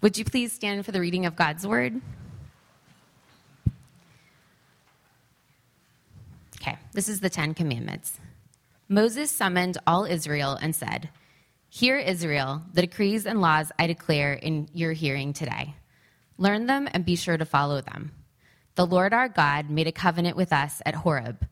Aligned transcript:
Would 0.00 0.16
you 0.16 0.24
please 0.24 0.52
stand 0.52 0.86
for 0.86 0.92
the 0.92 1.00
reading 1.00 1.26
of 1.26 1.34
God's 1.34 1.66
word? 1.66 2.00
Okay, 6.60 6.78
this 6.92 7.08
is 7.08 7.18
the 7.18 7.30
Ten 7.30 7.52
Commandments. 7.52 8.20
Moses 8.88 9.30
summoned 9.30 9.76
all 9.88 10.04
Israel 10.04 10.56
and 10.60 10.74
said, 10.74 11.08
Hear, 11.68 11.98
Israel, 11.98 12.62
the 12.72 12.82
decrees 12.82 13.26
and 13.26 13.40
laws 13.40 13.72
I 13.76 13.88
declare 13.88 14.34
in 14.34 14.68
your 14.72 14.92
hearing 14.92 15.32
today. 15.32 15.74
Learn 16.38 16.66
them 16.66 16.88
and 16.92 17.04
be 17.04 17.16
sure 17.16 17.36
to 17.36 17.44
follow 17.44 17.80
them. 17.80 18.12
The 18.76 18.86
Lord 18.86 19.12
our 19.12 19.28
God 19.28 19.68
made 19.68 19.88
a 19.88 19.92
covenant 19.92 20.36
with 20.36 20.52
us 20.52 20.80
at 20.86 20.94
Horeb. 20.94 21.44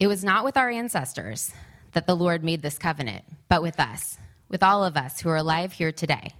It 0.00 0.06
was 0.06 0.24
not 0.24 0.44
with 0.44 0.56
our 0.56 0.70
ancestors 0.70 1.52
that 1.92 2.06
the 2.06 2.16
Lord 2.16 2.42
made 2.42 2.62
this 2.62 2.78
covenant, 2.78 3.24
but 3.50 3.62
with 3.62 3.78
us, 3.78 4.16
with 4.48 4.62
all 4.62 4.82
of 4.82 4.96
us 4.96 5.20
who 5.20 5.28
are 5.28 5.36
alive 5.36 5.74
here 5.74 5.92
today. 5.92 6.32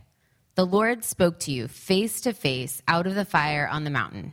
The 0.55 0.66
Lord 0.66 1.05
spoke 1.05 1.39
to 1.41 1.53
you 1.53 1.66
face 1.66 2.21
to 2.22 2.32
face 2.32 2.82
out 2.86 3.07
of 3.07 3.14
the 3.14 3.25
fire 3.25 3.67
on 3.71 3.85
the 3.85 3.90
mountain. 3.90 4.32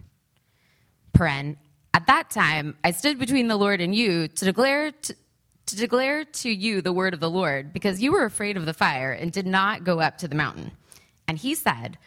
Paren, 1.14 1.58
at 1.94 2.08
that 2.08 2.30
time, 2.30 2.78
I 2.84 2.92
stood 2.92 3.20
between 3.20 3.48
the 3.48 3.56
Lord 3.56 3.82
and 3.82 3.96
you 3.96 4.28
to 4.28 4.46
declare 4.46 4.92
to, 4.92 5.16
to 5.68 5.76
declare 5.76 6.26
to 6.26 6.50
you 6.50 6.82
the 6.82 6.94
word 6.94 7.14
of 7.14 7.20
the 7.20 7.30
Lord, 7.30 7.74
because 7.74 8.02
you 8.02 8.12
were 8.12 8.26
afraid 8.26 8.58
of 8.58 8.66
the 8.66 8.74
fire 8.74 9.12
and 9.12 9.32
did 9.32 9.46
not 9.46 9.84
go 9.84 10.00
up 10.00 10.18
to 10.20 10.28
the 10.28 10.36
mountain. 10.36 10.72
And 11.28 11.38
he 11.38 11.56
said, 11.56 11.98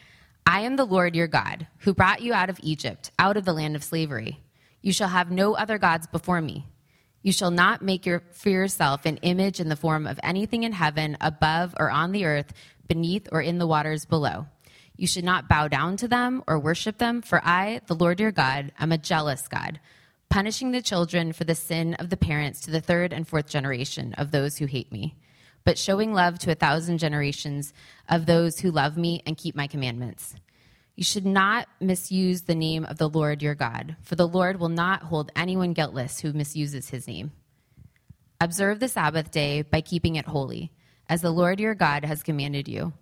I 0.45 0.63
am 0.63 0.77
the 0.77 0.85
Lord 0.85 1.15
your 1.15 1.29
God, 1.29 1.67
who 1.79 1.95
brought 1.95 2.23
you 2.23 2.35
out 2.35 2.51
of 2.51 2.59
Egypt, 2.63 3.11
out 3.19 3.37
of 3.37 3.45
the 3.45 3.53
land 3.53 3.77
of 3.77 3.85
slavery. 3.85 4.41
You 4.83 4.93
shall 4.93 5.09
have 5.09 5.31
no 5.31 5.55
other 5.55 5.79
gods 5.79 6.07
before 6.07 6.41
me. 6.41 6.67
You 7.23 7.33
shall 7.33 7.53
not 7.53 7.83
make 7.83 8.05
your, 8.05 8.25
for 8.33 8.51
yourself 8.51 9.07
an 9.07 9.19
image 9.19 9.61
in 9.61 9.69
the 9.69 9.77
form 9.77 10.09
of 10.09 10.19
anything 10.25 10.65
in 10.65 10.73
heaven, 10.73 11.17
above, 11.21 11.73
or 11.79 11.89
on 11.89 12.11
the 12.11 12.25
earth, 12.25 12.53
beneath, 12.89 13.29
or 13.33 13.41
in 13.41 13.59
the 13.59 13.67
waters 13.67 14.05
below. 14.05 14.47
You 14.97 15.07
should 15.07 15.25
not 15.25 15.49
bow 15.49 15.69
down 15.69 15.97
to 15.99 16.09
them 16.09 16.43
or 16.47 16.59
worship 16.59 16.99
them, 16.99 17.23
for 17.23 17.41
I, 17.45 17.81
the 17.87 17.95
Lord 17.95 18.21
your 18.21 18.33
God, 18.33 18.73
am 18.79 18.93
a 18.93 18.99
jealous 18.99 19.49
God, 19.49 19.81
punishing 20.29 20.71
the 20.71 20.83
children 20.83 21.33
for 21.33 21.45
the 21.45 21.55
sin 21.55 21.95
of 21.95 22.11
the 22.11 22.17
parents 22.17 22.61
to 22.63 22.71
the 22.71 22.81
third 22.81 23.13
and 23.13 23.27
fourth 23.27 23.49
generation 23.49 24.15
of 24.15 24.31
those 24.31 24.59
who 24.59 24.67
hate 24.67 24.93
me, 24.93 25.17
but 25.65 25.79
showing 25.79 26.13
love 26.13 26.39
to 26.41 26.51
a 26.51 26.55
thousand 26.55 26.99
generations 26.99 27.73
of 28.09 28.27
those 28.27 28.59
who 28.61 28.71
love 28.71 28.97
me 28.97 29.23
and 29.27 29.37
keep 29.37 29.55
my 29.55 29.67
commandments. 29.67 30.35
You 30.95 31.05
should 31.05 31.25
not 31.25 31.69
misuse 31.81 32.43
the 32.43 32.55
name 32.55 32.85
of 32.85 32.99
the 32.99 33.09
Lord 33.09 33.43
your 33.43 33.55
God, 33.55 33.97
for 34.03 34.15
the 34.15 34.29
Lord 34.29 34.61
will 34.61 34.69
not 34.69 35.05
hold 35.05 35.33
anyone 35.35 35.73
guiltless 35.73 36.21
who 36.21 36.33
misuses 36.33 36.91
his 36.91 37.07
name. 37.07 37.33
Observe 38.41 38.79
the 38.79 38.89
Sabbath 38.89 39.31
day 39.31 39.63
by 39.63 39.81
keeping 39.81 40.17
it 40.17 40.27
holy, 40.27 40.73
as 41.13 41.21
the 41.21 41.31
Lord 41.31 41.61
your 41.61 41.75
God 41.75 42.07
has 42.07 42.23
commanded 42.23 42.67
you. 42.67 42.95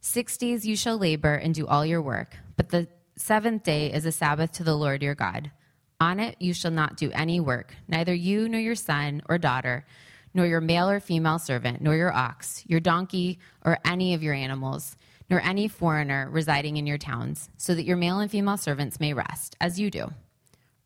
Six 0.00 0.36
days 0.36 0.64
you 0.64 0.76
shall 0.76 0.96
labor 0.96 1.34
and 1.34 1.52
do 1.52 1.66
all 1.66 1.84
your 1.84 2.00
work, 2.00 2.36
but 2.56 2.68
the 2.68 2.86
seventh 3.16 3.64
day 3.64 3.92
is 3.92 4.06
a 4.06 4.12
Sabbath 4.12 4.52
to 4.52 4.62
the 4.62 4.76
Lord 4.76 5.02
your 5.02 5.16
God. 5.16 5.50
On 5.98 6.20
it 6.20 6.36
you 6.38 6.54
shall 6.54 6.70
not 6.70 6.96
do 6.96 7.10
any 7.10 7.40
work, 7.40 7.74
neither 7.88 8.14
you 8.14 8.48
nor 8.48 8.60
your 8.60 8.76
son 8.76 9.20
or 9.28 9.36
daughter, 9.36 9.84
nor 10.32 10.46
your 10.46 10.60
male 10.60 10.88
or 10.88 11.00
female 11.00 11.40
servant, 11.40 11.80
nor 11.80 11.96
your 11.96 12.12
ox, 12.12 12.62
your 12.68 12.78
donkey, 12.78 13.40
or 13.64 13.78
any 13.84 14.14
of 14.14 14.22
your 14.22 14.34
animals 14.34 14.96
nor 15.30 15.40
any 15.40 15.66
foreigner 15.66 16.28
residing 16.30 16.76
in 16.76 16.86
your 16.86 16.98
towns, 16.98 17.48
so 17.56 17.74
that 17.74 17.84
your 17.84 17.96
male 17.96 18.20
and 18.20 18.30
female 18.30 18.58
servants 18.58 19.00
may 19.00 19.14
rest, 19.14 19.56
as 19.58 19.80
you 19.80 19.90
do. 19.90 20.12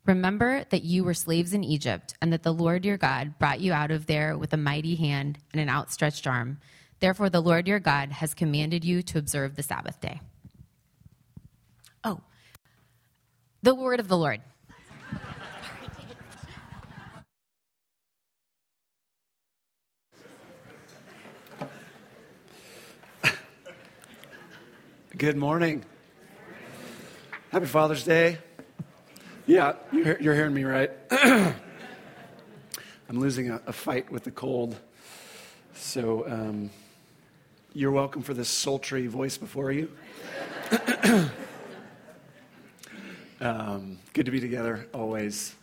Remember 0.05 0.63
that 0.71 0.83
you 0.83 1.03
were 1.03 1.13
slaves 1.13 1.53
in 1.53 1.63
Egypt, 1.63 2.15
and 2.21 2.33
that 2.33 2.41
the 2.43 2.53
Lord 2.53 2.83
your 2.83 2.97
God 2.97 3.37
brought 3.37 3.59
you 3.59 3.73
out 3.73 3.91
of 3.91 4.07
there 4.07 4.37
with 4.37 4.53
a 4.53 4.57
mighty 4.57 4.95
hand 4.95 5.37
and 5.53 5.61
an 5.61 5.69
outstretched 5.69 6.25
arm. 6.25 6.59
Therefore, 6.99 7.29
the 7.29 7.41
Lord 7.41 7.67
your 7.67 7.79
God 7.79 8.11
has 8.13 8.33
commanded 8.33 8.83
you 8.83 9.01
to 9.03 9.19
observe 9.19 9.55
the 9.55 9.63
Sabbath 9.63 10.01
day. 10.01 10.19
Oh, 12.03 12.21
the 13.61 13.75
word 13.75 13.99
of 13.99 14.07
the 14.07 14.17
Lord. 14.17 14.41
Good 25.17 25.35
morning. 25.35 25.83
Happy 27.51 27.65
Father's 27.65 28.05
Day. 28.05 28.37
Yeah, 29.49 29.73
you're, 29.91 30.21
you're 30.21 30.35
hearing 30.35 30.53
me 30.53 30.63
right. 30.63 30.91
I'm 31.09 31.55
losing 33.09 33.49
a, 33.49 33.59
a, 33.65 33.73
fight 33.73 34.11
with 34.11 34.23
the 34.23 34.29
cold. 34.29 34.79
So 35.73 36.23
um, 36.29 36.69
you're 37.73 37.89
welcome 37.89 38.21
for 38.21 38.35
this 38.35 38.47
sultry 38.47 39.07
voice 39.07 39.39
before 39.39 39.71
you. 39.71 39.91
um, 43.41 43.97
good 44.13 44.27
to 44.27 44.31
be 44.31 44.39
together 44.39 44.87
always. 44.93 45.55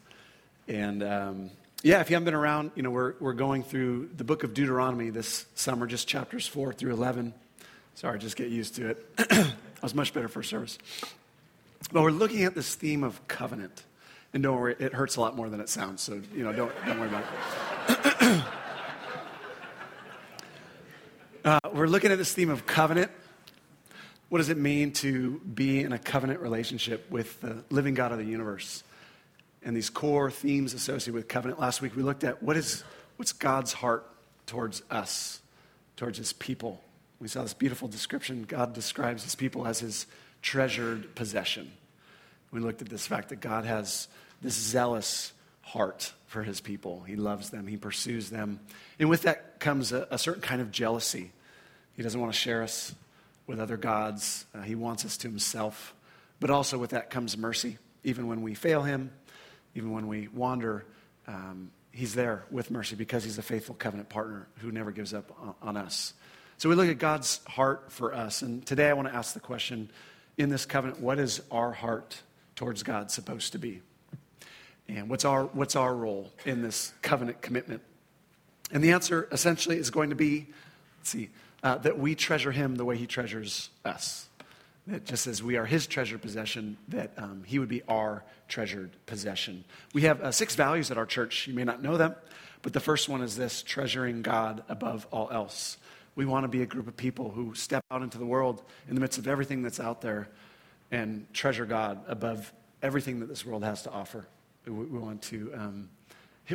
And 0.67 1.05
um, 1.05 1.51
yeah, 1.85 2.01
if 2.01 2.11
you 2.11 2.17
haven't 2.17 2.25
been 2.25 2.35
around, 2.35 2.73
you 2.75 2.83
know, 2.83 2.91
we're, 2.91 3.15
we're 3.21 3.35
going 3.35 3.63
through 3.63 4.11
the 4.17 4.25
book 4.25 4.43
of 4.43 4.53
Deuteronomy 4.53 5.11
this 5.11 5.47
summer, 5.55 5.87
just 5.87 6.09
chapters 6.09 6.45
4 6.49 6.73
through 6.73 6.93
11. 6.93 7.33
Sorry, 7.95 8.19
just 8.19 8.35
get 8.35 8.49
used 8.49 8.75
to 8.75 8.89
it. 8.89 9.07
I 9.31 9.55
was 9.81 9.95
much 9.95 10.13
better 10.13 10.27
for 10.27 10.43
service. 10.43 10.77
But 11.93 12.03
we're 12.03 12.11
looking 12.11 12.45
at 12.45 12.55
this 12.55 12.75
theme 12.75 13.05
of 13.05 13.27
covenant. 13.29 13.85
And 14.33 14.43
don't 14.43 14.61
worry, 14.61 14.77
it 14.79 14.93
hurts 14.93 15.17
a 15.17 15.21
lot 15.21 15.37
more 15.37 15.49
than 15.49 15.61
it 15.61 15.69
sounds, 15.69 16.03
so 16.03 16.21
you 16.35 16.45
know, 16.45 16.53
don't, 16.53 16.73
don't 16.85 16.99
worry 16.99 17.09
about 17.09 17.25
it. 17.89 18.43
uh, 21.45 21.61
we're 21.73 21.87
looking 21.87 22.11
at 22.11 22.19
this 22.19 22.33
theme 22.33 22.51
of 22.51 22.67
covenant. 22.67 23.11
What 24.29 24.39
does 24.39 24.49
it 24.49 24.59
mean 24.59 24.93
to 24.95 25.39
be 25.41 25.81
in 25.81 25.93
a 25.93 25.99
covenant 25.99 26.41
relationship 26.41 27.09
with 27.11 27.41
the 27.41 27.63
living 27.71 27.95
God 27.95 28.13
of 28.13 28.19
the 28.19 28.25
universe? 28.25 28.83
And 29.63 29.77
these 29.77 29.89
core 29.89 30.31
themes 30.31 30.75
associated 30.75 31.15
with 31.15 31.29
covenant. 31.29 31.61
Last 31.61 31.81
week 31.81 31.97
we 31.97 32.03
looked 32.03 32.25
at 32.25 32.43
what 32.43 32.57
is 32.57 32.83
what's 33.17 33.33
God's 33.33 33.73
heart 33.73 34.07
towards 34.47 34.83
us, 34.91 35.41
towards 35.97 36.19
his 36.19 36.33
people. 36.33 36.83
We 37.21 37.29
saw 37.29 37.43
this 37.43 37.55
beautiful 37.55 37.89
description. 37.89 38.45
God 38.45 38.75
describes 38.75 39.23
his 39.23 39.35
people 39.35 39.67
as 39.67 39.79
his 39.79 40.07
treasured 40.47 41.12
possession. 41.17 41.73
We 42.53 42.61
looked 42.61 42.81
at 42.81 42.89
this 42.89 43.05
fact 43.05 43.31
that 43.31 43.41
God 43.41 43.65
has 43.65 44.07
this 44.41 44.55
zealous 44.55 45.33
heart 45.61 46.12
for 46.29 46.45
his 46.45 46.61
people. 46.61 47.03
He 47.03 47.17
loves 47.17 47.51
them, 47.51 47.67
he 47.67 47.77
pursues 47.77 48.31
them. 48.31 48.61
And 49.01 49.11
with 49.11 49.23
that 49.23 49.59
comes 49.59 49.91
a, 49.91 50.06
a 50.09 50.19
certain 50.19 50.43
kind 50.43 50.62
of 50.62 50.71
jealousy. 50.71 51.33
He 51.97 52.05
doesn't 52.05 52.21
want 52.21 52.33
to 52.33 52.39
share 52.39 52.62
us 52.62 52.95
with 53.49 53.59
other 53.59 53.77
gods, 53.77 54.47
uh, 54.55 54.62
he 54.62 54.77
wants 54.77 55.05
us 55.05 55.17
to 55.19 55.29
himself. 55.29 55.95
But 56.39 56.51
also 56.51 56.79
with 56.79 56.91
that 56.91 57.11
comes 57.11 57.37
mercy. 57.37 57.79
Even 58.05 58.29
when 58.29 58.43
we 58.43 58.55
fail 58.55 58.83
him, 58.83 59.11
even 59.75 59.91
when 59.91 60.06
we 60.06 60.29
wander, 60.29 60.85
um, 61.27 61.73
he's 61.91 62.15
there 62.15 62.45
with 62.53 62.71
mercy 62.71 62.95
because 62.95 63.25
he's 63.25 63.39
a 63.39 63.43
faithful 63.43 63.75
covenant 63.75 64.11
partner 64.11 64.47
who 64.59 64.71
never 64.71 64.93
gives 64.93 65.12
up 65.12 65.33
on, 65.41 65.55
on 65.61 65.77
us. 65.77 66.15
So 66.59 66.69
we 66.69 66.77
look 66.77 66.89
at 66.89 66.99
God's 66.99 67.45
heart 67.47 67.91
for 67.91 68.15
us. 68.15 68.43
And 68.43 68.65
today 68.65 68.89
I 68.89 68.93
want 68.93 69.09
to 69.09 69.15
ask 69.15 69.35
the 69.35 69.41
question 69.41 69.91
in 70.39 70.49
this 70.49 70.67
covenant, 70.67 71.01
what 71.01 71.19
is 71.19 71.41
our 71.51 71.73
heart 71.73 72.23
towards 72.55 72.83
God 72.83 73.11
supposed 73.11 73.53
to 73.53 73.59
be? 73.59 73.81
And 74.89 75.09
what's 75.09 75.25
our, 75.25 75.45
what's 75.45 75.77
our 75.77 75.95
role 75.95 76.33
in 76.45 76.63
this 76.63 76.93
covenant 77.03 77.43
commitment? 77.43 77.83
And 78.71 78.83
the 78.83 78.93
answer 78.93 79.29
essentially 79.33 79.79
is 79.79 79.91
going 79.91 80.11
to 80.11 80.17
be 80.17 80.49
let's 80.99 81.11
see, 81.11 81.31
uh, 81.63 81.79
that 81.79 81.99
we 81.99 82.15
treasure 82.15 82.53
Him 82.53 82.77
the 82.77 82.85
way 82.85 82.97
He 82.97 83.07
treasures 83.07 83.71
us. 83.85 84.29
That 84.87 85.05
just 85.05 85.27
as 85.27 85.43
we 85.43 85.57
are 85.57 85.65
His 85.65 85.87
treasured 85.87 86.23
possession, 86.23 86.77
that 86.89 87.13
um, 87.17 87.43
He 87.47 87.59
would 87.59 87.69
be 87.69 87.83
our 87.89 88.25
treasured 88.49 88.91
possession. 89.07 89.65
We 89.93 90.03
have 90.03 90.21
uh, 90.21 90.33
six 90.33 90.55
values 90.55 90.91
at 90.91 90.99
our 90.99 91.07
church. 91.07 91.47
You 91.47 91.55
may 91.55 91.65
not 91.65 91.83
know 91.83 91.97
them, 91.97 92.15
but 92.63 92.73
the 92.73 92.81
first 92.81 93.09
one 93.09 93.23
is 93.23 93.37
this 93.37 93.63
treasuring 93.63 94.23
God 94.23 94.63
above 94.69 95.07
all 95.11 95.29
else. 95.31 95.79
We 96.16 96.25
want 96.25 96.44
to 96.44 96.49
be 96.49 96.62
a 96.62 96.66
group 96.66 96.88
of 96.88 96.97
people 96.97 97.31
who 97.31 97.54
step 97.54 97.84
out 97.91 98.03
into 98.03 98.16
the 98.16 98.25
world 98.25 98.62
in 98.88 98.94
the 98.94 99.00
midst 99.03 99.19
of 99.19 99.28
everything 99.28 99.62
that's 99.62 99.79
out 99.79 100.00
there 100.00 100.29
and 100.91 101.26
treasure 101.35 101.67
God 101.67 102.00
above 102.08 102.52
everything 102.82 103.20
that 103.20 103.26
this 103.26 103.44
world 103.44 103.62
has 103.62 103.82
to 103.82 103.91
offer. 103.91 104.26
We, 104.67 104.73
want 104.73 105.20
to, 105.25 105.52
um, 105.55 105.91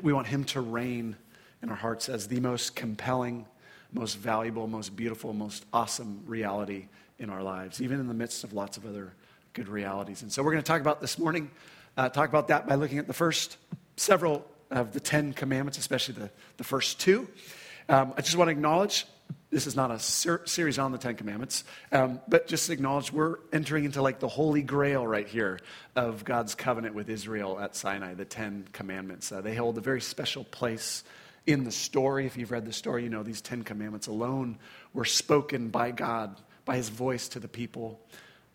we 0.02 0.14
want 0.14 0.26
Him 0.26 0.46
to 0.46 0.62
reign 0.62 1.16
in 1.62 1.70
our 1.70 1.76
hearts 1.76 2.10
as 2.10 2.28
the 2.28 2.40
most 2.40 2.76
compelling, 2.76 3.46
most 3.94 4.18
valuable, 4.18 4.68
most 4.68 4.96
beautiful, 4.96 5.32
most 5.32 5.64
awesome 5.72 6.24
reality 6.26 6.88
in 7.20 7.30
our 7.30 7.44
lives, 7.44 7.82
even 7.82 8.00
in 8.00 8.08
the 8.08 8.16
midst 8.16 8.44
of 8.44 8.54
lots 8.54 8.78
of 8.78 8.86
other 8.88 9.14
good 9.54 9.68
realities. 9.68 10.24
And 10.24 10.32
so 10.32 10.42
we're 10.42 10.54
going 10.54 10.64
to 10.64 10.68
talk 10.68 10.82
about 10.82 11.02
this 11.02 11.20
morning, 11.20 11.52
uh, 11.98 12.10
talk 12.10 12.30
about 12.30 12.48
that 12.48 12.68
by 12.68 12.76
looking 12.76 12.98
at 12.98 13.06
the 13.06 13.14
first 13.14 13.58
several 13.96 14.44
of 14.72 14.92
the 14.92 15.00
Ten 15.00 15.34
Commandments, 15.34 15.78
especially 15.78 16.16
the, 16.16 16.32
the 16.58 16.64
first 16.64 17.00
two. 17.00 17.28
Um, 17.88 18.14
I 18.18 18.22
just 18.22 18.38
want 18.38 18.48
to 18.48 18.54
acknowledge 18.54 19.06
this 19.52 19.68
is 19.68 19.76
not 19.76 19.92
a 19.92 20.00
ser- 20.00 20.42
series 20.46 20.80
on 20.80 20.94
the 20.94 20.98
Ten 20.98 21.16
Commandments, 21.16 21.66
um, 21.92 22.22
but 22.28 22.48
just 22.48 22.70
acknowledge 22.70 23.12
we're 23.12 23.38
entering 23.52 23.84
into 23.84 24.02
like 24.02 24.20
the 24.20 24.28
holy 24.30 24.62
grail 24.62 25.06
right 25.06 25.28
here 25.28 25.60
of 25.96 26.24
God's 26.24 26.56
covenant 26.56 26.96
with 26.96 27.10
Israel 27.10 27.60
at 27.60 27.76
Sinai, 27.76 28.14
the 28.14 28.26
Ten 28.26 28.66
Commandments. 28.72 29.32
Uh, 29.32 29.42
they 29.42 29.54
hold 29.54 29.78
a 29.78 29.82
very 29.82 30.02
special 30.02 30.46
place 30.46 31.04
in 31.46 31.66
the 31.66 31.72
story. 31.72 32.26
If 32.26 32.38
you've 32.38 32.52
read 32.52 32.66
the 32.66 32.74
story, 32.74 33.04
you 33.04 33.10
know 33.10 33.24
these 33.24 33.42
Ten 33.42 33.64
Commandments 33.64 34.08
alone 34.08 34.58
were 34.94 35.06
spoken 35.06 35.68
by 35.68 35.92
God 35.92 36.40
by 36.64 36.78
his 36.78 36.88
voice 36.90 37.28
to 37.30 37.40
the 37.40 37.50
people. 37.50 38.00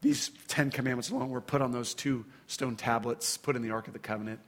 These 0.00 0.31
Ten 0.48 0.70
Commandments 0.70 1.10
alone 1.10 1.28
were 1.28 1.40
put 1.43 1.60
on 1.60 1.72
those 1.72 1.93
two 1.93 2.25
stone 2.46 2.76
tablets, 2.76 3.37
put 3.37 3.54
in 3.54 3.62
the 3.62 3.70
Ark 3.70 3.87
of 3.87 3.93
the 3.93 3.98
Covenant. 3.98 4.40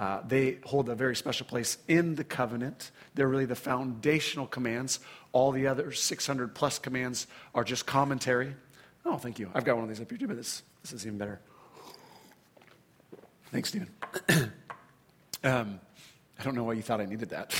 Uh, 0.00 0.22
they 0.26 0.56
hold 0.64 0.88
a 0.88 0.94
very 0.94 1.14
special 1.14 1.44
place 1.44 1.76
in 1.86 2.14
the 2.14 2.24
covenant. 2.24 2.90
They're 3.14 3.28
really 3.28 3.44
the 3.44 3.54
foundational 3.54 4.46
commands. 4.46 4.98
All 5.32 5.52
the 5.52 5.66
other 5.66 5.92
600 5.92 6.54
plus 6.54 6.78
commands 6.78 7.26
are 7.54 7.64
just 7.64 7.84
commentary. 7.84 8.54
Oh, 9.04 9.18
thank 9.18 9.38
you. 9.38 9.50
I've 9.52 9.66
got 9.66 9.74
one 9.74 9.84
of 9.84 9.90
these 9.90 10.00
up 10.00 10.08
here 10.08 10.16
too, 10.16 10.26
but 10.26 10.38
this, 10.38 10.62
this 10.80 10.94
is 10.94 11.06
even 11.06 11.18
better. 11.18 11.38
Thanks, 13.52 13.68
Stephen. 13.68 13.90
um, 15.44 15.78
I 16.38 16.44
don't 16.44 16.54
know 16.54 16.64
why 16.64 16.72
you 16.72 16.82
thought 16.82 17.02
I 17.02 17.04
needed 17.04 17.28
that. 17.28 17.54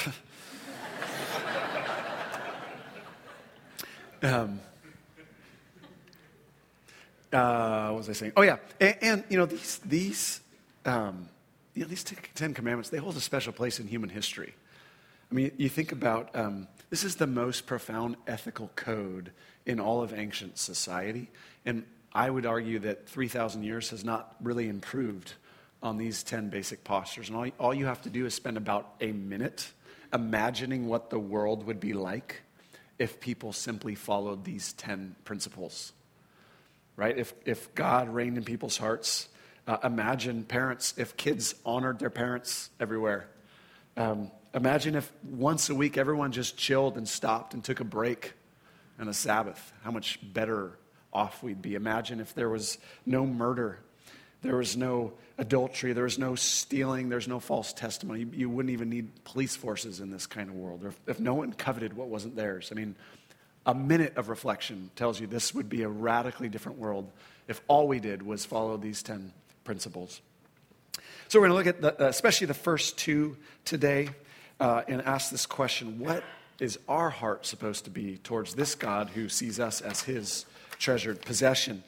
um, 4.22 4.60
uh, 7.30 7.88
what 7.90 7.98
was 7.98 8.08
I 8.08 8.14
saying? 8.14 8.32
Oh, 8.34 8.42
yeah. 8.42 8.56
And, 8.80 8.96
and 9.02 9.24
you 9.28 9.36
know, 9.36 9.44
these, 9.44 9.78
these, 9.84 10.40
um, 10.86 11.28
you 11.74 11.82
know, 11.82 11.88
these 11.88 12.04
Ten 12.34 12.54
Commandments, 12.54 12.90
they 12.90 12.98
hold 12.98 13.16
a 13.16 13.20
special 13.20 13.52
place 13.52 13.80
in 13.80 13.86
human 13.86 14.10
history. 14.10 14.54
I 15.30 15.34
mean, 15.34 15.52
you 15.56 15.68
think 15.68 15.92
about 15.92 16.34
um, 16.34 16.66
this 16.88 17.04
is 17.04 17.16
the 17.16 17.26
most 17.26 17.66
profound 17.66 18.16
ethical 18.26 18.70
code 18.74 19.32
in 19.64 19.78
all 19.78 20.02
of 20.02 20.12
ancient 20.12 20.58
society. 20.58 21.30
And 21.64 21.84
I 22.12 22.28
would 22.28 22.46
argue 22.46 22.80
that 22.80 23.08
3,000 23.08 23.62
years 23.62 23.90
has 23.90 24.04
not 24.04 24.34
really 24.42 24.68
improved 24.68 25.34
on 25.82 25.96
these 25.96 26.22
10 26.24 26.50
basic 26.50 26.82
postures. 26.82 27.28
And 27.28 27.36
all, 27.36 27.46
all 27.60 27.74
you 27.74 27.86
have 27.86 28.02
to 28.02 28.10
do 28.10 28.26
is 28.26 28.34
spend 28.34 28.56
about 28.56 28.94
a 29.00 29.12
minute 29.12 29.70
imagining 30.12 30.88
what 30.88 31.10
the 31.10 31.18
world 31.18 31.64
would 31.66 31.78
be 31.78 31.92
like 31.92 32.42
if 32.98 33.20
people 33.20 33.52
simply 33.52 33.94
followed 33.94 34.44
these 34.44 34.72
10 34.72 35.14
principles 35.24 35.92
right? 37.00 37.16
If, 37.16 37.32
if 37.46 37.74
God 37.74 38.10
reigned 38.10 38.36
in 38.36 38.44
people's 38.44 38.76
hearts, 38.76 39.26
uh, 39.66 39.78
imagine 39.84 40.44
parents, 40.44 40.94
if 40.96 41.16
kids 41.16 41.54
honored 41.64 41.98
their 41.98 42.10
parents 42.10 42.70
everywhere. 42.80 43.28
Um, 43.96 44.30
imagine 44.54 44.94
if 44.94 45.10
once 45.22 45.70
a 45.70 45.74
week 45.74 45.96
everyone 45.96 46.32
just 46.32 46.56
chilled 46.56 46.96
and 46.96 47.08
stopped 47.08 47.54
and 47.54 47.62
took 47.62 47.80
a 47.80 47.84
break 47.84 48.32
and 48.98 49.08
a 49.08 49.14
Sabbath, 49.14 49.72
how 49.82 49.90
much 49.90 50.18
better 50.22 50.78
off 51.12 51.42
we'd 51.42 51.62
be. 51.62 51.74
Imagine 51.74 52.20
if 52.20 52.34
there 52.34 52.48
was 52.48 52.78
no 53.06 53.26
murder, 53.26 53.78
there 54.42 54.56
was 54.56 54.76
no 54.76 55.12
adultery, 55.38 55.92
there 55.92 56.04
was 56.04 56.18
no 56.18 56.34
stealing, 56.34 57.08
there's 57.08 57.28
no 57.28 57.40
false 57.40 57.72
testimony. 57.72 58.20
You, 58.20 58.30
you 58.32 58.50
wouldn't 58.50 58.72
even 58.72 58.90
need 58.90 59.24
police 59.24 59.56
forces 59.56 60.00
in 60.00 60.10
this 60.10 60.26
kind 60.26 60.48
of 60.48 60.54
world. 60.54 60.84
Or 60.84 60.88
if, 60.88 61.00
if 61.06 61.20
no 61.20 61.34
one 61.34 61.52
coveted 61.52 61.94
what 61.94 62.08
wasn't 62.08 62.36
theirs. 62.36 62.68
I 62.70 62.74
mean, 62.74 62.94
a 63.66 63.74
minute 63.74 64.16
of 64.16 64.28
reflection 64.28 64.90
tells 64.96 65.20
you 65.20 65.26
this 65.26 65.54
would 65.54 65.68
be 65.68 65.82
a 65.82 65.88
radically 65.88 66.48
different 66.48 66.78
world 66.78 67.10
if 67.48 67.60
all 67.68 67.88
we 67.88 68.00
did 68.00 68.22
was 68.22 68.44
follow 68.44 68.76
these 68.76 69.02
10 69.02 69.32
principles. 69.70 70.20
So 71.28 71.38
we're 71.38 71.46
going 71.46 71.64
to 71.64 71.70
look 71.70 71.76
at 71.76 71.80
the, 71.80 72.06
uh, 72.06 72.08
especially 72.08 72.48
the 72.48 72.54
first 72.54 72.98
two 72.98 73.36
today 73.64 74.08
uh, 74.58 74.82
and 74.88 75.00
ask 75.02 75.30
this 75.30 75.46
question 75.46 76.00
What 76.00 76.24
is 76.58 76.76
our 76.88 77.08
heart 77.08 77.46
supposed 77.46 77.84
to 77.84 77.90
be 77.90 78.16
towards 78.16 78.56
this 78.56 78.74
God 78.74 79.10
who 79.10 79.28
sees 79.28 79.60
us 79.60 79.80
as 79.80 80.02
his 80.02 80.44
treasured 80.80 81.22
possession? 81.22 81.84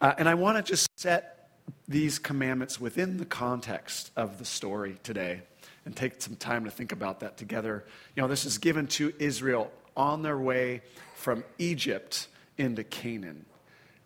Uh, 0.00 0.14
and 0.16 0.30
I 0.30 0.34
want 0.34 0.56
to 0.56 0.62
just 0.62 0.88
set 0.96 1.50
these 1.86 2.18
commandments 2.18 2.80
within 2.80 3.18
the 3.18 3.26
context 3.26 4.12
of 4.16 4.38
the 4.38 4.46
story 4.46 4.96
today 5.02 5.42
and 5.84 5.94
take 5.94 6.22
some 6.22 6.36
time 6.36 6.64
to 6.64 6.70
think 6.70 6.90
about 6.90 7.20
that 7.20 7.36
together. 7.36 7.84
You 8.16 8.22
know, 8.22 8.28
this 8.28 8.46
is 8.46 8.56
given 8.56 8.86
to 8.86 9.12
Israel 9.18 9.70
on 9.94 10.22
their 10.22 10.38
way 10.38 10.80
from 11.16 11.44
Egypt 11.58 12.28
into 12.56 12.82
Canaan. 12.82 13.44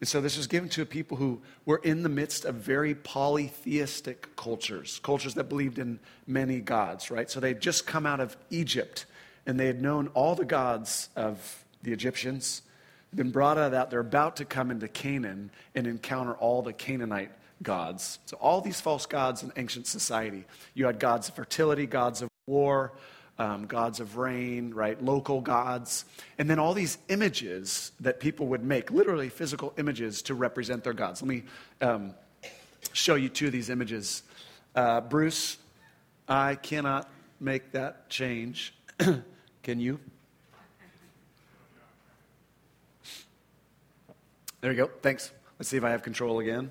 And 0.00 0.08
so 0.08 0.20
this 0.20 0.36
was 0.36 0.46
given 0.46 0.68
to 0.70 0.84
people 0.84 1.16
who 1.16 1.40
were 1.64 1.80
in 1.82 2.02
the 2.02 2.08
midst 2.08 2.44
of 2.44 2.56
very 2.56 2.94
polytheistic 2.94 4.36
cultures, 4.36 5.00
cultures 5.02 5.34
that 5.34 5.48
believed 5.48 5.78
in 5.78 5.98
many 6.26 6.60
gods, 6.60 7.10
right? 7.10 7.30
So 7.30 7.40
they'd 7.40 7.60
just 7.60 7.86
come 7.86 8.04
out 8.04 8.20
of 8.20 8.36
Egypt 8.50 9.06
and 9.46 9.58
they 9.58 9.66
had 9.66 9.80
known 9.80 10.08
all 10.08 10.34
the 10.34 10.44
gods 10.44 11.08
of 11.16 11.64
the 11.82 11.92
Egyptians, 11.92 12.62
been 13.14 13.30
brought 13.30 13.58
out 13.58 13.66
of 13.66 13.72
that. 13.72 13.90
They're 13.90 14.00
about 14.00 14.36
to 14.36 14.44
come 14.44 14.70
into 14.70 14.88
Canaan 14.88 15.50
and 15.74 15.86
encounter 15.86 16.32
all 16.32 16.62
the 16.62 16.72
Canaanite 16.72 17.30
gods. 17.62 18.18
So 18.26 18.36
all 18.38 18.60
these 18.60 18.80
false 18.80 19.06
gods 19.06 19.42
in 19.42 19.52
ancient 19.56 19.86
society. 19.86 20.44
You 20.74 20.86
had 20.86 20.98
gods 20.98 21.28
of 21.28 21.36
fertility, 21.36 21.86
gods 21.86 22.22
of 22.22 22.28
war, 22.46 22.92
um, 23.38 23.66
gods 23.66 24.00
of 24.00 24.16
rain, 24.16 24.72
right? 24.72 25.02
Local 25.02 25.40
gods. 25.40 26.04
And 26.38 26.48
then 26.48 26.58
all 26.58 26.74
these 26.74 26.98
images 27.08 27.92
that 28.00 28.20
people 28.20 28.46
would 28.48 28.64
make, 28.64 28.90
literally 28.90 29.28
physical 29.28 29.72
images 29.76 30.22
to 30.22 30.34
represent 30.34 30.84
their 30.84 30.92
gods. 30.92 31.22
Let 31.22 31.28
me 31.28 31.42
um, 31.80 32.14
show 32.92 33.16
you 33.16 33.28
two 33.28 33.46
of 33.46 33.52
these 33.52 33.70
images. 33.70 34.22
Uh, 34.74 35.00
Bruce, 35.00 35.58
I 36.28 36.54
cannot 36.54 37.10
make 37.40 37.72
that 37.72 38.08
change. 38.08 38.74
Can 39.62 39.80
you? 39.80 39.98
There 44.60 44.72
you 44.72 44.78
go. 44.78 44.90
Thanks. 45.02 45.30
Let's 45.58 45.68
see 45.68 45.76
if 45.76 45.84
I 45.84 45.90
have 45.90 46.02
control 46.02 46.40
again. 46.40 46.70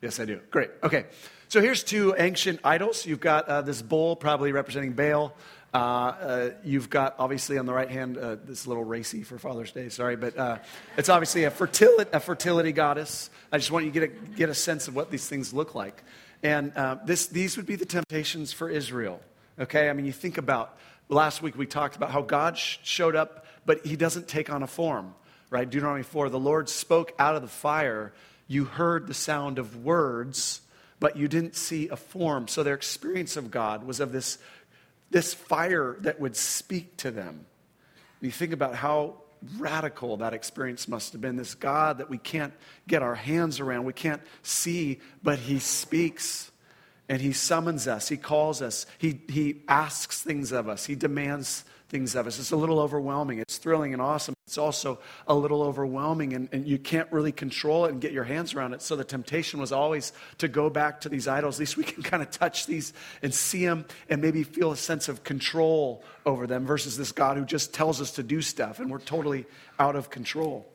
Yes, 0.00 0.18
I 0.18 0.24
do. 0.24 0.40
Great. 0.50 0.70
Okay. 0.82 1.06
So 1.48 1.60
here's 1.60 1.82
two 1.82 2.14
ancient 2.18 2.60
idols. 2.62 3.06
You've 3.06 3.20
got 3.20 3.48
uh, 3.48 3.62
this 3.62 3.82
bull, 3.82 4.16
probably 4.16 4.52
representing 4.52 4.92
Baal. 4.92 5.34
Uh, 5.72 5.76
uh, 5.76 6.50
you've 6.64 6.88
got, 6.88 7.14
obviously, 7.18 7.58
on 7.58 7.66
the 7.66 7.74
right 7.74 7.90
hand, 7.90 8.16
uh, 8.16 8.36
this 8.44 8.66
little 8.66 8.84
racy 8.84 9.22
for 9.22 9.38
Father's 9.38 9.70
Day, 9.70 9.90
sorry, 9.90 10.16
but 10.16 10.36
uh, 10.38 10.58
it's 10.96 11.10
obviously 11.10 11.44
a 11.44 11.50
fertility, 11.50 12.10
a 12.12 12.20
fertility 12.20 12.72
goddess. 12.72 13.28
I 13.52 13.58
just 13.58 13.70
want 13.70 13.84
you 13.84 13.92
to 13.92 14.00
get 14.00 14.10
a, 14.10 14.28
get 14.36 14.48
a 14.48 14.54
sense 14.54 14.88
of 14.88 14.94
what 14.94 15.10
these 15.10 15.28
things 15.28 15.52
look 15.52 15.74
like. 15.74 16.02
And 16.42 16.72
uh, 16.74 16.96
this, 17.04 17.26
these 17.26 17.56
would 17.56 17.66
be 17.66 17.76
the 17.76 17.84
temptations 17.84 18.52
for 18.52 18.70
Israel. 18.70 19.20
Okay? 19.58 19.90
I 19.90 19.92
mean, 19.92 20.06
you 20.06 20.12
think 20.12 20.38
about 20.38 20.78
last 21.08 21.42
week 21.42 21.56
we 21.56 21.66
talked 21.66 21.96
about 21.96 22.10
how 22.10 22.22
God 22.22 22.56
sh- 22.56 22.78
showed 22.82 23.16
up, 23.16 23.44
but 23.66 23.84
he 23.84 23.96
doesn't 23.96 24.28
take 24.28 24.50
on 24.50 24.62
a 24.62 24.66
form, 24.66 25.14
right? 25.50 25.68
Deuteronomy 25.68 26.02
4 26.02 26.30
the 26.30 26.38
Lord 26.38 26.68
spoke 26.68 27.12
out 27.18 27.34
of 27.34 27.42
the 27.42 27.48
fire. 27.48 28.12
You 28.46 28.64
heard 28.64 29.06
the 29.06 29.14
sound 29.14 29.58
of 29.58 29.84
words, 29.84 30.62
but 31.00 31.16
you 31.16 31.28
didn't 31.28 31.56
see 31.56 31.88
a 31.88 31.96
form. 31.96 32.48
So 32.48 32.62
their 32.62 32.74
experience 32.74 33.36
of 33.36 33.50
God 33.50 33.84
was 33.84 34.00
of 34.00 34.12
this 34.12 34.38
this 35.10 35.34
fire 35.34 35.96
that 36.00 36.20
would 36.20 36.36
speak 36.36 36.96
to 36.98 37.10
them. 37.10 37.46
You 38.20 38.30
think 38.30 38.52
about 38.52 38.74
how 38.74 39.22
radical 39.56 40.16
that 40.18 40.34
experience 40.34 40.88
must 40.88 41.12
have 41.12 41.20
been. 41.20 41.36
This 41.36 41.54
God 41.54 41.98
that 41.98 42.10
we 42.10 42.18
can't 42.18 42.52
get 42.86 43.02
our 43.02 43.14
hands 43.14 43.60
around, 43.60 43.84
we 43.84 43.92
can't 43.92 44.22
see, 44.42 45.00
but 45.22 45.38
He 45.38 45.58
speaks 45.58 46.50
and 47.08 47.22
He 47.22 47.32
summons 47.32 47.86
us, 47.86 48.08
He 48.08 48.16
calls 48.16 48.60
us, 48.60 48.86
He, 48.98 49.20
he 49.28 49.62
asks 49.68 50.22
things 50.22 50.52
of 50.52 50.68
us, 50.68 50.86
He 50.86 50.94
demands 50.94 51.64
things 51.88 52.14
of 52.14 52.26
us. 52.26 52.38
It's 52.38 52.50
a 52.50 52.56
little 52.56 52.80
overwhelming. 52.80 53.38
It's 53.38 53.58
thrilling 53.58 53.92
and 53.92 54.02
awesome. 54.02 54.34
It's 54.48 54.56
also 54.56 54.98
a 55.26 55.34
little 55.34 55.62
overwhelming, 55.62 56.32
and, 56.32 56.48
and 56.52 56.66
you 56.66 56.78
can't 56.78 57.12
really 57.12 57.32
control 57.32 57.84
it 57.84 57.92
and 57.92 58.00
get 58.00 58.12
your 58.12 58.24
hands 58.24 58.54
around 58.54 58.72
it. 58.72 58.80
So 58.80 58.96
the 58.96 59.04
temptation 59.04 59.60
was 59.60 59.72
always 59.72 60.14
to 60.38 60.48
go 60.48 60.70
back 60.70 61.02
to 61.02 61.10
these 61.10 61.28
idols. 61.28 61.56
At 61.56 61.60
least 61.60 61.76
we 61.76 61.84
can 61.84 62.02
kind 62.10 62.22
of 62.22 62.30
touch 62.30 62.64
these 62.64 62.94
and 63.20 63.34
see 63.34 63.66
them 63.66 63.84
and 64.08 64.22
maybe 64.22 64.44
feel 64.44 64.72
a 64.72 64.76
sense 64.78 65.10
of 65.10 65.22
control 65.22 66.02
over 66.24 66.46
them 66.46 66.64
versus 66.64 66.96
this 66.96 67.12
God 67.12 67.36
who 67.36 67.44
just 67.44 67.74
tells 67.74 68.00
us 68.00 68.12
to 68.12 68.22
do 68.22 68.40
stuff 68.40 68.80
and 68.80 68.90
we're 68.90 69.00
totally 69.00 69.44
out 69.78 69.96
of 69.96 70.08
control. 70.08 70.66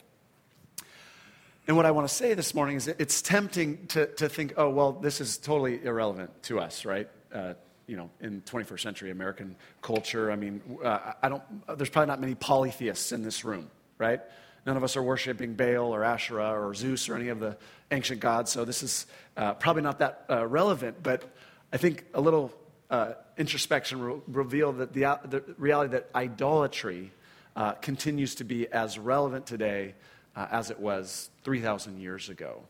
And 1.68 1.76
what 1.76 1.88
I 1.88 1.92
want 1.92 2.08
to 2.08 2.14
say 2.14 2.36
this 2.36 2.54
morning 2.54 2.76
is 2.76 2.88
it's 2.88 3.24
tempting 3.24 3.88
to, 3.88 4.06
to 4.06 4.30
think, 4.30 4.54
oh, 4.56 4.70
well, 4.70 4.92
this 4.92 5.20
is 5.20 5.38
totally 5.38 5.84
irrelevant 5.84 6.44
to 6.44 6.60
us, 6.60 6.86
right? 6.86 7.10
Uh, 7.34 7.56
you 7.88 7.98
know, 7.98 8.10
in 8.22 8.42
21st 8.42 8.80
century 8.80 9.12
American 9.12 9.56
culture. 9.82 10.32
I 10.32 10.36
mean, 10.36 10.62
uh, 10.84 11.14
I 11.22 11.30
don't, 11.30 11.44
there's 11.78 11.90
probably 11.90 12.08
not 12.08 12.22
many 12.22 12.36
polytheists 12.36 13.12
in 13.12 13.24
this 13.24 13.44
room, 13.44 13.70
right? 13.98 14.22
None 14.66 14.78
of 14.78 14.84
us 14.84 14.96
are 14.96 15.04
worshiping 15.04 15.56
Baal 15.56 15.94
or 15.94 16.04
Asherah 16.04 16.60
or 16.60 16.74
Zeus 16.74 17.10
or 17.10 17.16
any 17.16 17.28
of 17.28 17.40
the 17.40 17.58
ancient 17.92 18.22
gods, 18.22 18.52
so 18.52 18.64
this 18.64 18.82
is 18.82 19.06
uh, 19.36 19.54
probably 19.56 19.82
not 19.82 20.00
that 20.00 20.26
uh, 20.30 20.46
relevant, 20.48 21.04
but 21.04 21.24
I 21.72 21.78
think 21.78 22.06
a 22.14 22.22
little 22.22 22.54
uh, 22.90 23.14
introspection 23.38 24.02
re- 24.02 24.22
revealed 24.28 24.78
that 24.78 24.94
the, 24.94 25.20
the, 25.26 25.44
reality 25.58 25.92
that 25.94 26.10
idolatry 26.16 27.12
uh, 27.56 27.74
continues 27.74 28.36
to 28.36 28.44
be 28.44 28.68
as 28.72 28.98
relevant 28.98 29.46
today 29.46 29.96
uh, 30.36 30.48
as 30.52 30.72
it 30.72 30.80
was 30.80 31.30
3,000 31.44 32.00
years 32.00 32.30
ago. 32.30 32.62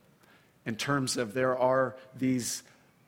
In 0.66 0.76
terms 0.76 1.18
of 1.18 1.34
there 1.34 1.58
are 1.58 1.96
these 2.18 2.64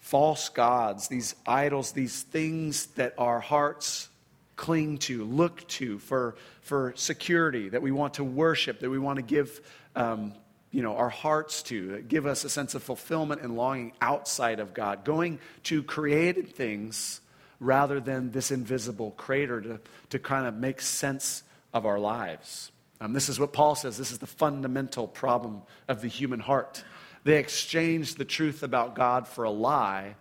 false 0.05 0.49
gods, 0.49 1.07
these 1.07 1.33
idols, 1.47 1.93
these 1.93 2.21
things 2.21 2.85
that 2.93 3.15
our 3.17 3.39
hearts 3.39 4.07
cling 4.55 4.99
to, 4.99 5.23
look 5.23 5.67
to 5.67 5.97
for, 5.97 6.35
for 6.61 6.93
security, 6.95 7.69
that 7.69 7.81
we 7.81 7.91
want 7.91 8.13
to 8.13 8.23
worship, 8.23 8.81
that 8.81 8.89
we 8.91 8.99
want 8.99 9.17
to 9.17 9.23
give 9.23 9.59
um, 9.95 10.31
you 10.69 10.83
know, 10.83 10.95
our 10.95 11.09
hearts 11.09 11.63
to, 11.63 11.93
that 11.93 12.07
give 12.07 12.27
us 12.27 12.43
a 12.43 12.49
sense 12.51 12.75
of 12.75 12.83
fulfillment 12.83 13.41
and 13.41 13.57
longing 13.57 13.93
outside 13.99 14.59
of 14.59 14.75
God, 14.75 15.05
going 15.05 15.39
to 15.63 15.81
created 15.81 16.49
things 16.49 17.19
rather 17.59 17.99
than 17.99 18.29
this 18.29 18.51
invisible 18.51 19.09
creator 19.17 19.59
to, 19.59 19.79
to 20.11 20.19
kind 20.19 20.45
of 20.45 20.53
make 20.53 20.81
sense 20.81 21.41
of 21.73 21.87
our 21.87 21.97
lives. 21.97 22.71
Um, 23.01 23.13
this 23.13 23.27
is 23.27 23.39
what 23.39 23.53
Paul 23.53 23.73
says 23.73 23.97
this 23.97 24.11
is 24.11 24.19
the 24.19 24.27
fundamental 24.27 25.07
problem 25.07 25.63
of 25.87 26.01
the 26.01 26.09
human 26.09 26.41
heart. 26.41 26.83
They 27.25 27.39
exchanged 27.39 28.17
the 28.17 28.25
truth 28.25 28.63
about 28.63 28.95
God 28.95 29.27
for 29.27 29.43
a 29.43 29.51
lie 29.51 30.15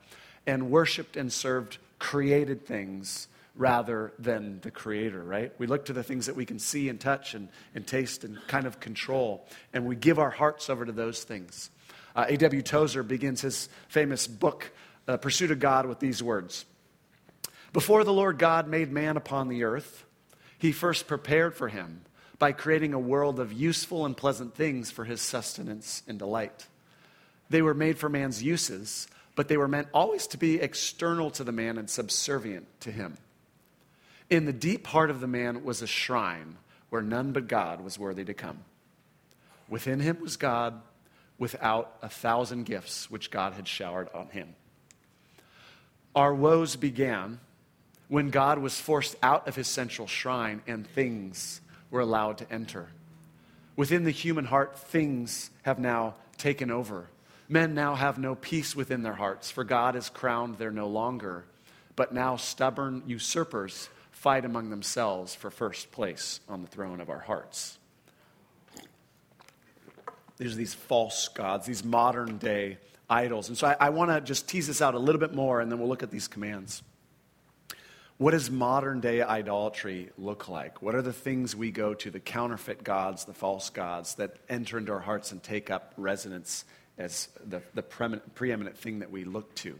and 0.47 0.71
worshiped 0.71 1.17
and 1.17 1.33
served 1.33 1.77
created 1.99 2.67
things 2.67 3.29
rather 3.55 4.13
than 4.19 4.59
the 4.63 4.71
creator, 4.71 5.23
right? 5.23 5.53
We 5.59 5.67
look 5.67 5.85
to 5.85 5.93
the 5.93 6.03
things 6.03 6.27
that 6.27 6.35
we 6.35 6.47
can 6.47 6.59
see 6.59 6.89
and 6.89 6.99
touch 6.99 7.35
and, 7.35 7.51
and 7.75 7.87
taste 7.87 8.25
and 8.25 8.39
kind 8.49 8.67
of 8.67 8.81
control, 8.81 9.47
and 9.73 9.87
we 9.87 9.97
give 9.97 10.19
our 10.19 10.31
hearts 10.31 10.69
over 10.69 10.85
to 10.85 10.93
those 10.93 11.23
things. 11.23 11.71
Uh, 12.17 12.25
A.W. 12.29 12.63
Tozer 12.63 13.03
begins 13.03 13.43
his 13.43 13.69
famous 13.89 14.27
book, 14.27 14.73
uh, 15.07 15.19
Pursuit 15.19 15.51
of 15.51 15.61
God, 15.61 15.87
with 15.87 16.01
these 16.01 16.23
words 16.23 16.65
Before 17.75 18.03
the 18.03 18.15
Lord 18.15 18.39
God 18.39 18.67
made 18.67 18.91
man 18.91 19.19
upon 19.19 19.49
the 19.49 19.65
earth, 19.65 20.05
he 20.59 20.73
first 20.73 21.07
prepared 21.07 21.55
for 21.55 21.69
him 21.69 22.01
by 22.39 22.53
creating 22.53 22.95
a 22.95 22.99
world 22.99 23.39
of 23.39 23.53
useful 23.53 24.07
and 24.07 24.17
pleasant 24.17 24.55
things 24.55 24.91
for 24.91 25.05
his 25.05 25.21
sustenance 25.21 26.03
and 26.09 26.19
delight. 26.19 26.67
They 27.55 27.63
were 27.63 27.73
made 27.73 27.99
for 27.99 28.09
man's 28.09 28.43
uses, 28.43 29.07
but 29.37 29.47
they 29.47 29.57
were 29.57 29.69
meant 29.69 29.87
always 29.95 30.27
to 30.27 30.37
be 30.37 30.61
external 30.61 31.31
to 31.31 31.45
the 31.45 31.53
man 31.53 31.79
and 31.79 31.89
subservient 31.89 32.67
to 32.81 32.91
him. 32.91 33.17
In 34.29 34.45
the 34.45 34.53
deep 34.53 34.89
heart 34.89 35.09
of 35.09 35.21
the 35.21 35.29
man 35.29 35.63
was 35.63 35.81
a 35.81 35.87
shrine 35.87 36.57
where 36.91 37.01
none 37.01 37.31
but 37.31 37.47
God 37.47 37.81
was 37.81 37.97
worthy 37.97 38.25
to 38.25 38.35
come. 38.35 38.65
Within 39.69 40.01
him 40.01 40.19
was 40.21 40.37
God, 40.37 40.83
without 41.39 41.97
a 42.03 42.09
thousand 42.09 42.65
gifts 42.65 43.09
which 43.09 43.31
God 43.31 43.53
had 43.53 43.69
showered 43.69 44.09
on 44.13 44.31
him. 44.31 44.57
Our 46.13 46.35
woes 46.35 46.75
began 46.75 47.39
when 48.09 48.31
God 48.31 48.59
was 48.59 48.81
forced 48.81 49.15
out 49.23 49.47
of 49.47 49.55
his 49.55 49.69
central 49.69 50.09
shrine 50.09 50.61
and 50.67 50.85
things 50.85 51.61
were 51.93 52.01
allowed 52.01 52.39
to 52.39 52.53
enter. 52.53 52.89
Within 53.77 54.03
the 54.03 54.11
human 54.11 54.47
heart, 54.47 54.77
things 54.77 55.53
have 55.63 55.79
now 55.79 56.17
taken 56.37 56.73
over. 56.73 57.11
Men 57.49 57.75
now 57.75 57.95
have 57.95 58.19
no 58.19 58.35
peace 58.35 58.75
within 58.75 59.03
their 59.03 59.15
hearts, 59.15 59.51
for 59.51 59.65
God 59.65 59.97
is 59.97 60.09
crowned 60.09 60.59
there 60.59 60.71
no 60.71 60.89
longer. 60.89 61.45
But 61.97 62.13
now 62.13 62.37
stubborn 62.37 63.03
usurpers 63.07 63.89
fight 64.11 64.45
among 64.45 64.71
themselves 64.71 65.35
for 65.35 65.51
first 65.51 65.93
place 65.93 66.41
on 66.49 66.63
the 66.63 66.69
throne 66.69 67.01
of 67.01 67.11
our 67.11 67.19
hearts. 67.19 67.79
There's 70.37 70.57
these 70.57 70.75
false 70.75 71.29
gods, 71.29 71.67
these 71.67 71.85
modern 71.85 72.39
day 72.39 72.79
idols. 73.09 73.49
And 73.49 73.57
so 73.57 73.69
I, 73.69 73.77
I 73.79 73.91
want 73.91 74.11
to 74.11 74.21
just 74.21 74.49
tease 74.49 74.67
this 74.67 74.83
out 74.83 74.95
a 74.95 74.99
little 74.99 75.21
bit 75.21 75.35
more, 75.35 75.61
and 75.61 75.71
then 75.71 75.79
we'll 75.79 75.89
look 75.89 76.03
at 76.03 76.11
these 76.11 76.27
commands. 76.27 76.83
What 78.17 78.31
does 78.31 78.51
modern 78.51 79.01
day 79.01 79.23
idolatry 79.23 80.11
look 80.17 80.49
like? 80.49 80.81
What 80.81 80.95
are 80.95 81.03
the 81.03 81.13
things 81.13 81.55
we 81.55 81.71
go 81.71 81.95
to, 81.95 82.11
the 82.11 82.21
counterfeit 82.21 82.83
gods, 82.83 83.25
the 83.25 83.35
false 83.35 83.71
gods 83.71 84.15
that 84.15 84.37
enter 84.49 84.79
into 84.79 84.93
our 84.93 85.01
hearts 85.01 85.33
and 85.33 85.43
take 85.43 85.71
up 85.71 85.93
residence 85.97 86.65
as 86.99 87.29
the, 87.47 87.63
the 87.75 87.83
preeminent 87.83 88.77
thing 88.77 89.01
that 89.01 89.11
we 89.11 89.25
look 89.25 89.55
to? 89.57 89.79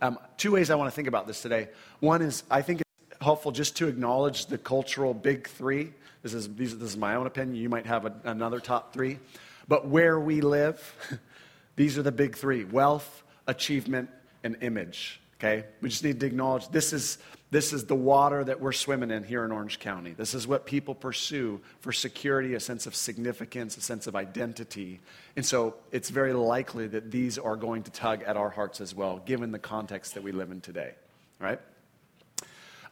Um, 0.00 0.18
two 0.36 0.52
ways 0.52 0.70
I 0.70 0.76
want 0.76 0.88
to 0.88 0.94
think 0.94 1.08
about 1.08 1.26
this 1.26 1.42
today. 1.42 1.68
One 2.00 2.22
is 2.22 2.44
I 2.50 2.62
think 2.62 2.80
it's 2.80 3.22
helpful 3.22 3.50
just 3.52 3.76
to 3.78 3.88
acknowledge 3.88 4.46
the 4.46 4.58
cultural 4.58 5.12
big 5.14 5.48
three. 5.48 5.92
This 6.22 6.34
is, 6.34 6.54
these, 6.54 6.76
this 6.78 6.90
is 6.90 6.96
my 6.96 7.14
own 7.14 7.26
opinion. 7.26 7.56
You 7.56 7.68
might 7.68 7.86
have 7.86 8.06
a, 8.06 8.14
another 8.24 8.60
top 8.60 8.92
three. 8.92 9.18
But 9.66 9.88
where 9.88 10.18
we 10.18 10.40
live, 10.40 11.20
these 11.76 11.98
are 11.98 12.02
the 12.02 12.12
big 12.12 12.36
three 12.36 12.64
wealth, 12.64 13.22
achievement, 13.46 14.10
and 14.44 14.56
image. 14.60 15.20
Okay? 15.38 15.64
We 15.80 15.88
just 15.88 16.04
need 16.04 16.20
to 16.20 16.26
acknowledge 16.26 16.68
this 16.68 16.92
is, 16.92 17.18
this 17.50 17.72
is 17.72 17.84
the 17.86 17.94
water 17.94 18.44
that 18.44 18.60
we're 18.60 18.72
swimming 18.72 19.10
in 19.10 19.24
here 19.24 19.44
in 19.44 19.52
Orange 19.52 19.78
County. 19.78 20.12
This 20.12 20.34
is 20.34 20.46
what 20.46 20.66
people 20.66 20.94
pursue 20.94 21.60
for 21.80 21.92
security, 21.92 22.54
a 22.54 22.60
sense 22.60 22.86
of 22.86 22.94
significance, 22.94 23.76
a 23.78 23.80
sense 23.80 24.06
of 24.06 24.14
identity. 24.14 25.00
And 25.34 25.46
so 25.46 25.76
it's 25.90 26.10
very 26.10 26.34
likely 26.34 26.88
that 26.88 27.10
these 27.10 27.38
are 27.38 27.56
going 27.56 27.84
to 27.84 27.90
tug 27.90 28.22
at 28.22 28.36
our 28.36 28.50
hearts 28.50 28.82
as 28.82 28.94
well, 28.94 29.22
given 29.24 29.50
the 29.50 29.58
context 29.58 30.14
that 30.14 30.22
we 30.22 30.32
live 30.32 30.50
in 30.50 30.60
today. 30.60 30.92
Right? 31.38 31.60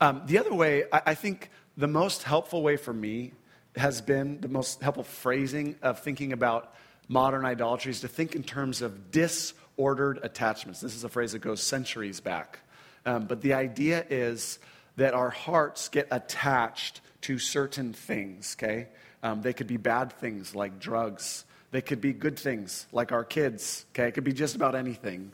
Um, 0.01 0.23
the 0.27 0.39
other 0.39 0.55
way, 0.55 0.85
I, 0.91 1.03
I 1.07 1.15
think 1.15 1.51
the 1.77 1.89
most 1.89 2.23
helpful 2.23 2.63
way 2.63 2.77
for 2.79 2.95
me 2.95 3.33
has 3.77 4.01
been 4.01 4.41
the 4.41 4.49
most 4.49 4.81
helpful 4.81 5.05
phrasing 5.05 5.77
of 5.83 6.01
thinking 6.01 6.33
about 6.33 6.75
modern 7.09 7.45
idolatry 7.45 7.91
is 7.91 8.01
to 8.01 8.09
think 8.09 8.35
in 8.35 8.43
terms 8.43 8.81
of 8.81 9.11
disordered 9.11 10.19
attachments. 10.23 10.81
This 10.81 10.97
is 10.97 11.05
a 11.05 11.09
phrase 11.11 11.33
that 11.33 11.41
goes 11.41 11.63
centuries 11.63 12.21
back. 12.21 12.61
Um, 13.07 13.27
but 13.27 13.41
the 13.41 13.55
idea 13.55 14.05
is 14.11 14.59
that 14.97 15.15
our 15.15 15.31
hearts 15.31 15.89
get 15.89 16.09
attached 16.11 17.01
to 17.23 17.39
certain 17.39 17.93
things, 17.93 18.57
okay? 18.59 18.89
Um, 19.23 19.41
they 19.43 19.53
could 19.53 19.67
be 19.67 19.77
bad 19.79 20.13
things 20.13 20.55
like 20.55 20.79
drugs, 20.79 21.45
they 21.71 21.81
could 21.81 22.01
be 22.01 22.13
good 22.13 22.39
things 22.39 22.87
like 22.93 23.13
our 23.13 23.25
kids, 23.25 23.87
okay? 23.93 24.09
It 24.09 24.13
could 24.13 24.25
be 24.25 24.33
just 24.33 24.57
about 24.57 24.75
anything. 24.75 25.33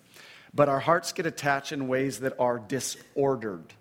But 0.54 0.68
our 0.68 0.80
hearts 0.80 1.12
get 1.12 1.26
attached 1.26 1.72
in 1.72 1.88
ways 1.88 2.20
that 2.20 2.34
are 2.38 2.58
disordered 2.58 3.72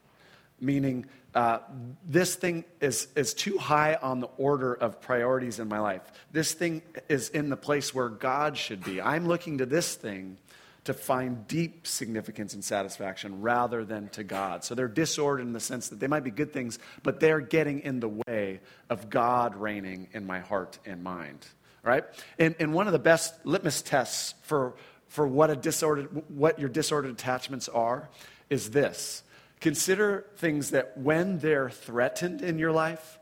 meaning 0.62 1.08
uh, 1.34 1.60
this 2.08 2.36
thing 2.36 2.64
is, 2.80 3.08
is 3.16 3.34
too 3.34 3.58
high 3.58 3.96
on 3.96 4.20
the 4.20 4.30
order 4.38 4.74
of 4.74 5.02
priorities 5.02 5.60
in 5.60 5.68
my 5.68 5.80
life. 5.80 6.02
This 6.32 6.54
thing 6.54 6.82
is 7.10 7.30
in 7.30 7.50
the 7.50 7.58
place 7.58 7.94
where 7.96 8.10
God 8.10 8.58
should 8.58 8.84
be. 8.84 9.02
I'm 9.02 9.26
looking 9.26 9.58
to 9.58 9.66
this 9.66 9.96
thing 9.96 10.38
to 10.84 10.94
find 10.94 11.48
deep 11.48 11.86
significance 11.86 12.54
and 12.54 12.64
satisfaction 12.64 13.42
rather 13.42 13.86
than 13.86 14.10
to 14.10 14.24
God. 14.24 14.64
So 14.64 14.74
they're 14.74 14.88
disordered 14.88 15.46
in 15.46 15.54
the 15.54 15.60
sense 15.60 15.90
that 15.90 16.00
they 16.00 16.08
might 16.08 16.24
be 16.24 16.32
good 16.32 16.52
things, 16.52 16.80
but 17.04 17.20
they're 17.20 17.40
getting 17.40 17.82
in 17.82 18.00
the 18.00 18.10
way 18.28 18.62
of 18.90 19.10
God 19.10 19.56
reigning 19.56 20.08
in 20.14 20.26
my 20.26 20.40
heart 20.40 20.80
and 20.86 21.04
mind. 21.04 21.46
Right? 21.84 22.04
And, 22.38 22.56
and 22.60 22.74
one 22.74 22.88
of 22.88 22.94
the 22.94 23.00
best 23.00 23.46
litmus 23.46 23.82
tests 23.82 24.36
for, 24.44 24.76
for 25.08 25.28
what, 25.28 25.50
a 25.50 25.56
disordered, 25.56 26.24
what 26.30 26.60
your 26.60 26.70
disordered 26.70 27.12
attachments 27.12 27.68
are 27.70 28.10
is 28.50 28.72
this 28.72 29.24
Consider 29.62 30.26
things 30.38 30.72
that 30.72 30.98
when 30.98 31.38
they're 31.38 31.70
threatened 31.70 32.42
in 32.42 32.58
your 32.58 32.72
life, 32.72 33.20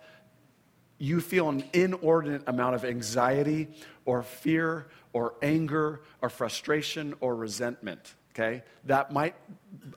you 0.99 1.21
feel 1.21 1.49
an 1.49 1.63
inordinate 1.73 2.43
amount 2.45 2.75
of 2.75 2.85
anxiety 2.85 3.69
or 4.05 4.21
fear 4.21 4.87
or 5.13 5.33
anger 5.41 6.01
or 6.21 6.29
frustration 6.29 7.15
or 7.21 7.35
resentment. 7.35 8.13
Okay? 8.35 8.63
That 8.85 9.11
might, 9.11 9.35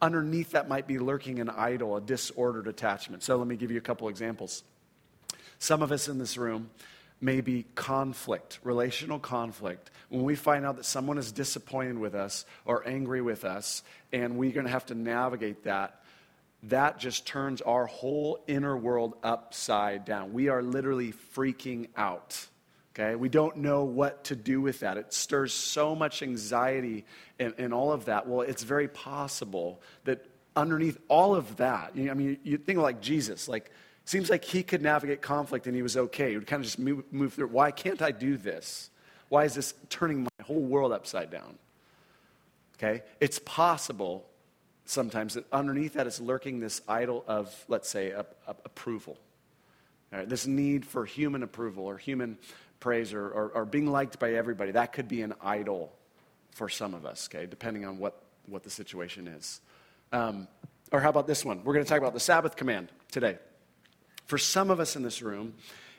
underneath 0.01 0.53
that 0.53 0.69
might 0.69 0.87
be 0.87 0.99
lurking 0.99 1.41
an 1.41 1.51
idol, 1.51 1.97
a 1.97 2.01
disordered 2.01 2.67
attachment. 2.67 3.23
So 3.23 3.37
let 3.37 3.47
me 3.47 3.57
give 3.57 3.71
you 3.71 3.79
a 3.79 3.83
couple 3.83 4.09
examples. 4.09 4.63
Some 5.59 5.83
of 5.83 5.93
us 5.93 6.09
in 6.09 6.19
this 6.19 6.37
room 6.37 6.71
may 7.21 7.41
be 7.41 7.65
conflict, 7.75 8.59
relational 8.65 9.19
conflict. 9.19 9.91
When 10.09 10.25
we 10.25 10.35
find 10.35 10.67
out 10.67 10.77
that 10.77 10.85
someone 10.85 11.19
is 11.19 11.31
disappointed 11.31 11.99
with 11.99 12.15
us 12.15 12.45
or 12.65 12.87
angry 12.87 13.23
with 13.23 13.45
us, 13.45 13.83
and 14.13 14.37
we're 14.37 14.53
going 14.53 14.67
to 14.67 14.73
have 14.73 14.87
to 14.87 14.95
navigate 14.95 15.65
that 15.65 16.02
that 16.65 16.99
just 16.99 17.27
turns 17.27 17.61
our 17.61 17.87
whole 17.87 18.43
inner 18.47 18.77
world 18.77 19.17
upside 19.23 20.05
down. 20.05 20.33
We 20.33 20.49
are 20.49 20.63
literally 20.63 21.13
freaking 21.35 21.89
out. 21.97 22.47
Okay? 22.95 23.17
We 23.17 23.29
don't 23.29 23.59
know 23.59 23.85
what 23.85 24.25
to 24.25 24.37
do 24.37 24.61
with 24.61 24.81
that. 24.81 24.97
It 24.97 25.13
stirs 25.13 25.53
so 25.53 25.95
much 25.95 26.23
anxiety 26.23 27.05
and, 27.39 27.55
and 27.59 27.75
all 27.75 27.93
of 27.93 28.05
that. 28.05 28.29
Well, 28.29 28.43
it's 28.43 28.63
very 28.63 28.87
possible 28.87 29.81
that 30.05 30.25
underneath 30.55 30.99
all 31.09 31.35
of 31.35 31.57
that, 31.57 31.97
you 31.97 32.11
I 32.11 32.15
mean, 32.15 32.39
you 32.45 32.59
think 32.59 32.79
like 32.79 33.01
Jesus, 33.01 33.49
like, 33.49 33.71
seems 34.05 34.31
like 34.31 34.45
he 34.45 34.63
could 34.63 34.83
navigate 34.83 35.23
conflict 35.23 35.67
and 35.67 35.75
he 35.75 35.83
was 35.83 35.97
okay. 35.97 36.31
He 36.31 36.37
would 36.37 36.47
kind 36.47 36.61
of 36.61 36.65
just 36.65 36.79
move, 36.79 37.05
move 37.11 37.33
through. 37.35 37.49
Why 37.49 37.71
can't 37.71 38.03
I 38.03 38.11
do 38.11 38.37
this? 38.37 38.91
Why 39.31 39.45
is 39.45 39.55
this 39.55 39.75
turning 39.89 40.25
my 40.25 40.45
whole 40.45 40.61
world 40.61 40.93
upside 40.93 41.31
down? 41.31 41.59
Okay? 42.77 43.03
It's 43.21 43.39
possible 43.45 44.27
sometimes 44.85 45.35
that 45.35 45.45
underneath 45.53 45.95
that 45.95 46.07
is 46.07 46.21
lurking 46.21 46.61
this 46.61 46.81
idol 46.89 47.25
of, 47.27 47.65
let's 47.69 47.89
say, 47.89 48.11
a, 48.11 48.27
a, 48.47 48.55
approval. 48.65 49.19
Right, 50.13 50.29
this 50.29 50.47
need 50.47 50.85
for 50.85 51.07
human 51.07 51.43
approval 51.43 51.87
or 51.87 51.97
human 51.97 52.37
praise 52.81 53.15
or, 53.15 53.29
or, 53.29 53.49
or, 53.55 53.65
being 53.65 53.87
liked 53.87 54.19
by 54.19 54.35
everybody. 54.35 54.73
That 54.73 54.93
could 54.93 55.09
be 55.09 55.23
an 55.23 55.33
idol 55.41 55.93
for 56.51 56.69
some 56.69 56.93
of 56.93 57.07
us, 57.07 57.29
okay, 57.33 57.47
depending 57.47 57.87
on 57.87 57.99
what, 57.99 58.23
what 58.47 58.63
the 58.63 58.71
situation 58.71 59.27
is. 59.27 59.61
Um, 60.13 60.49
or 60.91 61.01
how 61.01 61.09
about 61.09 61.27
this 61.27 61.45
one? 61.45 61.65
We're 61.65 61.73
going 61.73 61.85
to 61.85 61.89
talk 61.89 62.01
about 62.01 62.13
the 62.13 62.21
Sabbath 62.21 62.57
command 62.57 62.89
today. 63.11 63.39
For 64.27 64.37
some 64.37 64.71
of 64.71 64.81
us 64.81 64.97
in 64.97 65.03
this 65.03 65.23
room, 65.23 65.55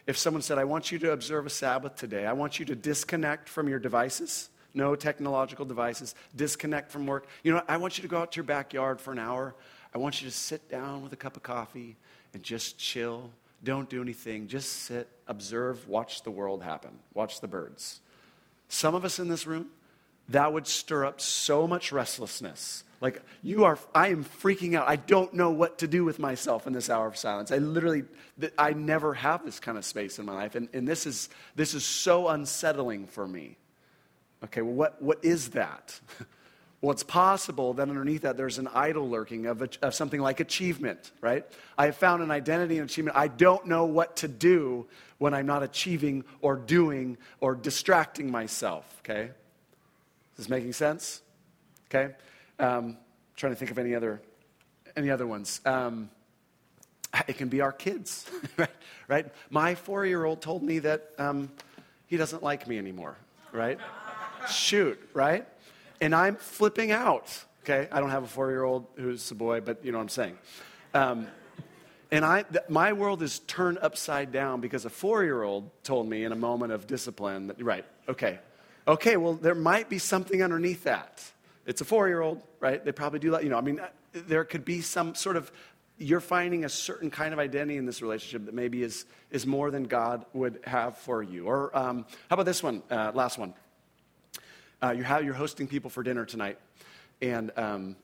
if 0.06 0.18
someone 0.18 0.42
said, 0.42 0.58
I 0.58 0.66
want 0.66 0.92
you 0.92 1.00
to 1.00 1.12
observe 1.12 1.46
a 1.46 1.50
Sabbath 1.50 1.96
today, 1.96 2.28
I 2.28 2.34
want 2.34 2.60
you 2.60 2.66
to 2.66 2.76
disconnect 2.76 3.50
from 3.50 3.68
your 3.68 3.80
devices 3.80 4.50
no 4.74 4.96
technological 4.96 5.66
devices, 5.66 6.16
disconnect 6.36 6.92
from 6.92 7.06
work. 7.06 7.28
You 7.44 7.54
know, 7.54 7.62
I 7.68 7.78
want 7.78 7.98
you 7.98 8.02
to 8.02 8.08
go 8.08 8.20
out 8.20 8.32
to 8.32 8.38
your 8.38 8.46
backyard 8.46 9.00
for 9.00 9.12
an 9.12 9.20
hour. 9.20 9.56
I 9.94 9.98
want 9.98 10.22
you 10.22 10.28
to 10.28 10.36
sit 10.36 10.70
down 10.70 11.04
with 11.04 11.14
a 11.14 11.18
cup 11.18 11.38
of 11.38 11.44
coffee 11.44 11.96
and 12.34 12.42
just 12.42 12.78
chill. 12.78 13.30
Don't 13.64 13.90
do 13.90 14.02
anything. 14.02 14.48
Just 14.48 14.72
sit, 14.84 15.08
observe, 15.28 15.88
watch 15.88 16.24
the 16.24 16.32
world 16.32 16.64
happen, 16.64 16.92
watch 17.14 17.42
the 17.42 17.48
birds. 17.48 18.02
Some 18.68 18.96
of 18.96 19.06
us 19.06 19.20
in 19.20 19.28
this 19.28 19.46
room, 19.46 19.68
that 20.30 20.52
would 20.54 20.68
stir 20.68 21.06
up 21.06 21.22
so 21.22 21.68
much 21.68 21.92
restlessness. 21.92 22.84
Like, 23.02 23.22
you 23.42 23.66
are, 23.66 23.78
I 23.94 24.08
am 24.08 24.24
freaking 24.24 24.76
out. 24.76 24.88
I 24.88 24.96
don't 24.96 25.34
know 25.34 25.52
what 25.52 25.80
to 25.80 25.88
do 25.88 26.06
with 26.06 26.20
myself 26.20 26.66
in 26.66 26.72
this 26.72 26.90
hour 26.90 27.06
of 27.06 27.18
silence. 27.18 27.52
I 27.52 27.58
literally, 27.58 28.04
I 28.58 28.72
never 28.72 29.14
have 29.14 29.44
this 29.44 29.60
kind 29.60 29.78
of 29.78 29.84
space 29.84 30.20
in 30.20 30.26
my 30.26 30.34
life. 30.34 30.56
And, 30.56 30.70
and 30.74 30.88
this, 30.88 31.06
is, 31.06 31.28
this 31.54 31.74
is 31.74 31.84
so 31.84 32.30
unsettling 32.30 33.08
for 33.08 33.28
me. 33.28 33.58
Okay, 34.46 34.62
well, 34.62 34.74
what, 34.74 35.02
what 35.02 35.24
is 35.24 35.50
that? 35.50 36.00
Well, 36.84 36.92
it's 36.92 37.02
possible 37.02 37.74
that 37.76 37.88
underneath 37.88 38.24
that 38.24 38.36
there's 38.36 38.58
an 38.58 38.68
idol 38.68 39.10
lurking 39.10 39.46
of, 39.46 39.62
of 39.82 39.96
something 39.96 40.20
like 40.20 40.42
achievement, 40.42 41.12
right? 41.22 41.46
I 41.78 41.86
have 41.86 41.96
found 41.96 42.22
an 42.22 42.30
identity 42.30 42.78
in 42.78 42.84
achievement. 42.84 43.16
I 43.16 43.30
don't 43.30 43.68
know 43.68 43.86
what 43.86 44.18
to 44.18 44.28
do 44.28 44.86
when 45.18 45.34
I'm 45.34 45.46
not 45.46 45.64
achieving 45.64 46.26
or 46.42 46.58
doing 46.58 47.18
or 47.40 47.56
distracting 47.56 48.30
myself, 48.30 48.84
okay? 49.00 49.28
Is 49.28 50.38
this 50.38 50.50
making 50.50 50.74
sense? 50.74 51.22
Okay? 51.90 52.14
Um, 52.60 52.98
trying 53.38 53.54
to 53.54 53.56
think 53.56 53.72
of 53.72 53.78
any 53.78 53.96
other, 53.96 54.22
any 54.98 55.10
other 55.10 55.26
ones. 55.26 55.62
Um, 55.64 56.10
it 57.30 57.38
can 57.38 57.48
be 57.48 57.62
our 57.62 57.72
kids, 57.72 58.30
right? 58.58 58.70
right? 59.08 59.28
My 59.50 59.76
four 59.76 60.06
year 60.06 60.26
old 60.26 60.42
told 60.42 60.62
me 60.62 60.80
that 60.80 61.12
um, 61.18 61.50
he 62.08 62.18
doesn't 62.18 62.44
like 62.44 62.68
me 62.68 62.78
anymore, 62.78 63.16
right? 63.54 63.80
Shoot, 64.48 65.00
right? 65.14 65.48
and 66.04 66.14
I'm 66.14 66.36
flipping 66.36 66.92
out. 66.92 67.46
Okay, 67.64 67.88
I 67.90 68.02
don't 68.02 68.10
have 68.10 68.24
a 68.24 68.28
four 68.28 68.52
year 68.52 68.64
old 68.64 68.86
who's 68.98 69.32
a 69.32 69.36
boy, 69.36 69.62
but 69.62 69.84
you 69.86 69.94
know 69.94 69.98
what 70.00 70.04
I'm 70.04 70.10
saying. 70.10 70.38
Um, 70.94 71.28
and 72.12 72.26
I, 72.26 72.44
th- 72.44 72.66
my 72.68 72.92
world 72.92 73.24
is 73.24 73.40
turned 73.40 73.80
upside 73.82 74.32
down 74.34 74.60
because 74.60 74.84
a 74.84 74.90
four 74.90 75.24
year 75.24 75.44
old 75.44 75.72
told 75.84 76.10
me 76.10 76.26
in 76.26 76.34
a 76.34 76.36
moment 76.36 76.74
of 76.74 76.86
discipline 76.88 77.48
that, 77.48 77.64
right, 77.64 77.86
okay, 78.10 78.40
okay, 78.86 79.16
well, 79.16 79.34
there 79.34 79.56
might 79.56 79.90
be 79.90 79.98
something 79.98 80.44
underneath 80.44 80.84
that. 80.84 81.24
It's 81.66 81.80
a 81.80 81.86
four 81.86 82.10
year 82.10 82.20
old, 82.20 82.44
right? 82.60 82.84
They 82.84 82.92
probably 82.92 83.20
do 83.20 83.32
that. 83.32 83.44
You 83.44 83.50
know, 83.50 83.58
I 83.58 83.62
mean, 83.62 83.80
uh, 83.80 83.88
there 84.14 84.44
could 84.44 84.66
be 84.66 84.82
some 84.82 85.16
sort 85.16 85.38
of, 85.38 85.52
you're 85.98 86.20
finding 86.20 86.66
a 86.66 86.70
certain 86.70 87.10
kind 87.10 87.32
of 87.32 87.40
identity 87.40 87.78
in 87.78 87.86
this 87.86 88.02
relationship 88.02 88.46
that 88.46 88.54
maybe 88.54 88.84
is, 88.84 89.06
is 89.32 89.48
more 89.48 89.72
than 89.72 89.86
God 89.86 90.26
would 90.34 90.60
have 90.66 90.98
for 90.98 91.24
you. 91.24 91.46
Or 91.46 91.76
um, 91.76 92.06
how 92.30 92.34
about 92.34 92.46
this 92.46 92.62
one, 92.62 92.84
uh, 92.92 93.14
last 93.16 93.38
one? 93.38 93.54
Uh, 94.84 94.92
you 94.92 95.04
have, 95.04 95.24
you're 95.24 95.34
hosting 95.34 95.68
people 95.68 95.90
for 95.90 96.04
dinner 96.04 96.26
tonight, 96.26 96.60
and, 97.22 97.52
um, 97.56 97.96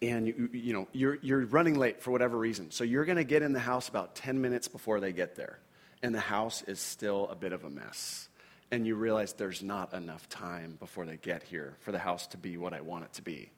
and 0.00 0.26
you, 0.26 0.48
you 0.52 0.72
know, 0.72 0.88
you're, 0.92 1.18
you're 1.20 1.44
running 1.46 1.78
late 1.78 2.00
for 2.00 2.10
whatever 2.10 2.38
reason. 2.38 2.70
So 2.70 2.82
you're 2.82 3.04
going 3.04 3.18
to 3.18 3.24
get 3.24 3.42
in 3.42 3.52
the 3.52 3.60
house 3.60 3.88
about 3.88 4.14
10 4.14 4.40
minutes 4.40 4.68
before 4.68 5.00
they 5.00 5.12
get 5.12 5.36
there, 5.36 5.58
and 6.02 6.14
the 6.14 6.20
house 6.20 6.62
is 6.62 6.80
still 6.80 7.28
a 7.28 7.34
bit 7.34 7.52
of 7.52 7.64
a 7.64 7.70
mess. 7.70 8.28
And 8.70 8.86
you 8.86 8.94
realize 8.94 9.34
there's 9.34 9.62
not 9.62 9.92
enough 9.92 10.28
time 10.28 10.76
before 10.78 11.04
they 11.04 11.16
get 11.16 11.42
here 11.42 11.74
for 11.80 11.92
the 11.92 11.98
house 11.98 12.28
to 12.28 12.38
be 12.38 12.56
what 12.56 12.72
I 12.72 12.80
want 12.80 13.04
it 13.04 13.12
to 13.14 13.22
be. 13.22 13.50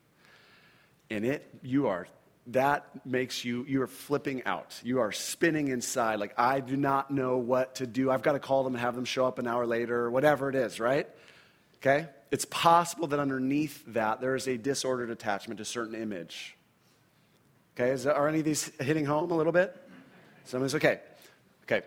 And 1.11 1.25
it, 1.25 1.49
you 1.63 1.87
are 1.87 2.09
that 2.49 3.07
makes 3.07 3.45
you 3.45 3.65
you 3.69 3.81
are 3.83 3.87
flipping 3.87 4.43
out 4.47 4.81
you 4.83 4.99
are 4.99 5.13
spinning 5.13 5.69
inside 5.69 6.19
like 6.19 6.35
i 6.37 6.59
do 6.59 6.77
not 6.77 7.09
know 7.09 7.37
what 7.37 7.77
to 7.77 7.87
do 7.87 8.11
i've 8.11 8.23
got 8.23 8.33
to 8.33 8.41
call 8.41 8.65
them 8.65 8.75
and 8.75 8.81
have 8.81 8.97
them 8.97 9.05
show 9.05 9.25
up 9.25 9.39
an 9.39 9.47
hour 9.47 9.65
later 9.65 10.11
whatever 10.11 10.49
it 10.49 10.57
is 10.57 10.81
right 10.81 11.09
Okay? 11.83 12.09
It's 12.31 12.45
possible 12.45 13.09
that 13.09 13.19
underneath 13.19 13.83
that 13.89 14.21
there 14.21 14.37
is 14.37 14.47
a 14.47 14.57
disordered 14.57 15.11
attachment 15.11 15.59
to 15.59 15.65
certain 15.65 15.95
image. 15.95 16.57
Okay? 17.77 17.91
Is, 17.91 18.07
are 18.07 18.29
any 18.29 18.39
of 18.39 18.45
these 18.45 18.71
hitting 18.81 19.05
home 19.05 19.31
a 19.33 19.35
little 19.35 19.53
bit? 19.53 19.77
Someone's 20.45 20.75
okay. 20.77 21.01
Okay. 21.65 21.83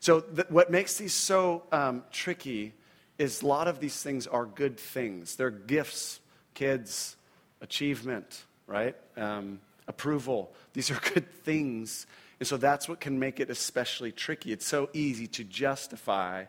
So, 0.00 0.20
th- 0.20 0.48
what 0.50 0.70
makes 0.70 0.96
these 0.96 1.14
so 1.14 1.62
um, 1.72 2.04
tricky 2.10 2.72
is 3.18 3.42
a 3.42 3.46
lot 3.46 3.68
of 3.68 3.80
these 3.80 4.02
things 4.02 4.26
are 4.26 4.46
good 4.46 4.78
things. 4.78 5.36
They're 5.36 5.50
gifts, 5.50 6.20
kids, 6.54 7.16
achievement, 7.60 8.44
right? 8.66 8.96
Um, 9.16 9.60
approval. 9.88 10.52
These 10.72 10.90
are 10.90 11.00
good 11.14 11.30
things. 11.44 12.06
And 12.38 12.46
so 12.46 12.56
that's 12.56 12.88
what 12.88 13.00
can 13.00 13.18
make 13.18 13.40
it 13.40 13.48
especially 13.48 14.12
tricky. 14.12 14.52
It's 14.52 14.66
so 14.66 14.90
easy 14.92 15.26
to 15.28 15.44
justify 15.44 16.44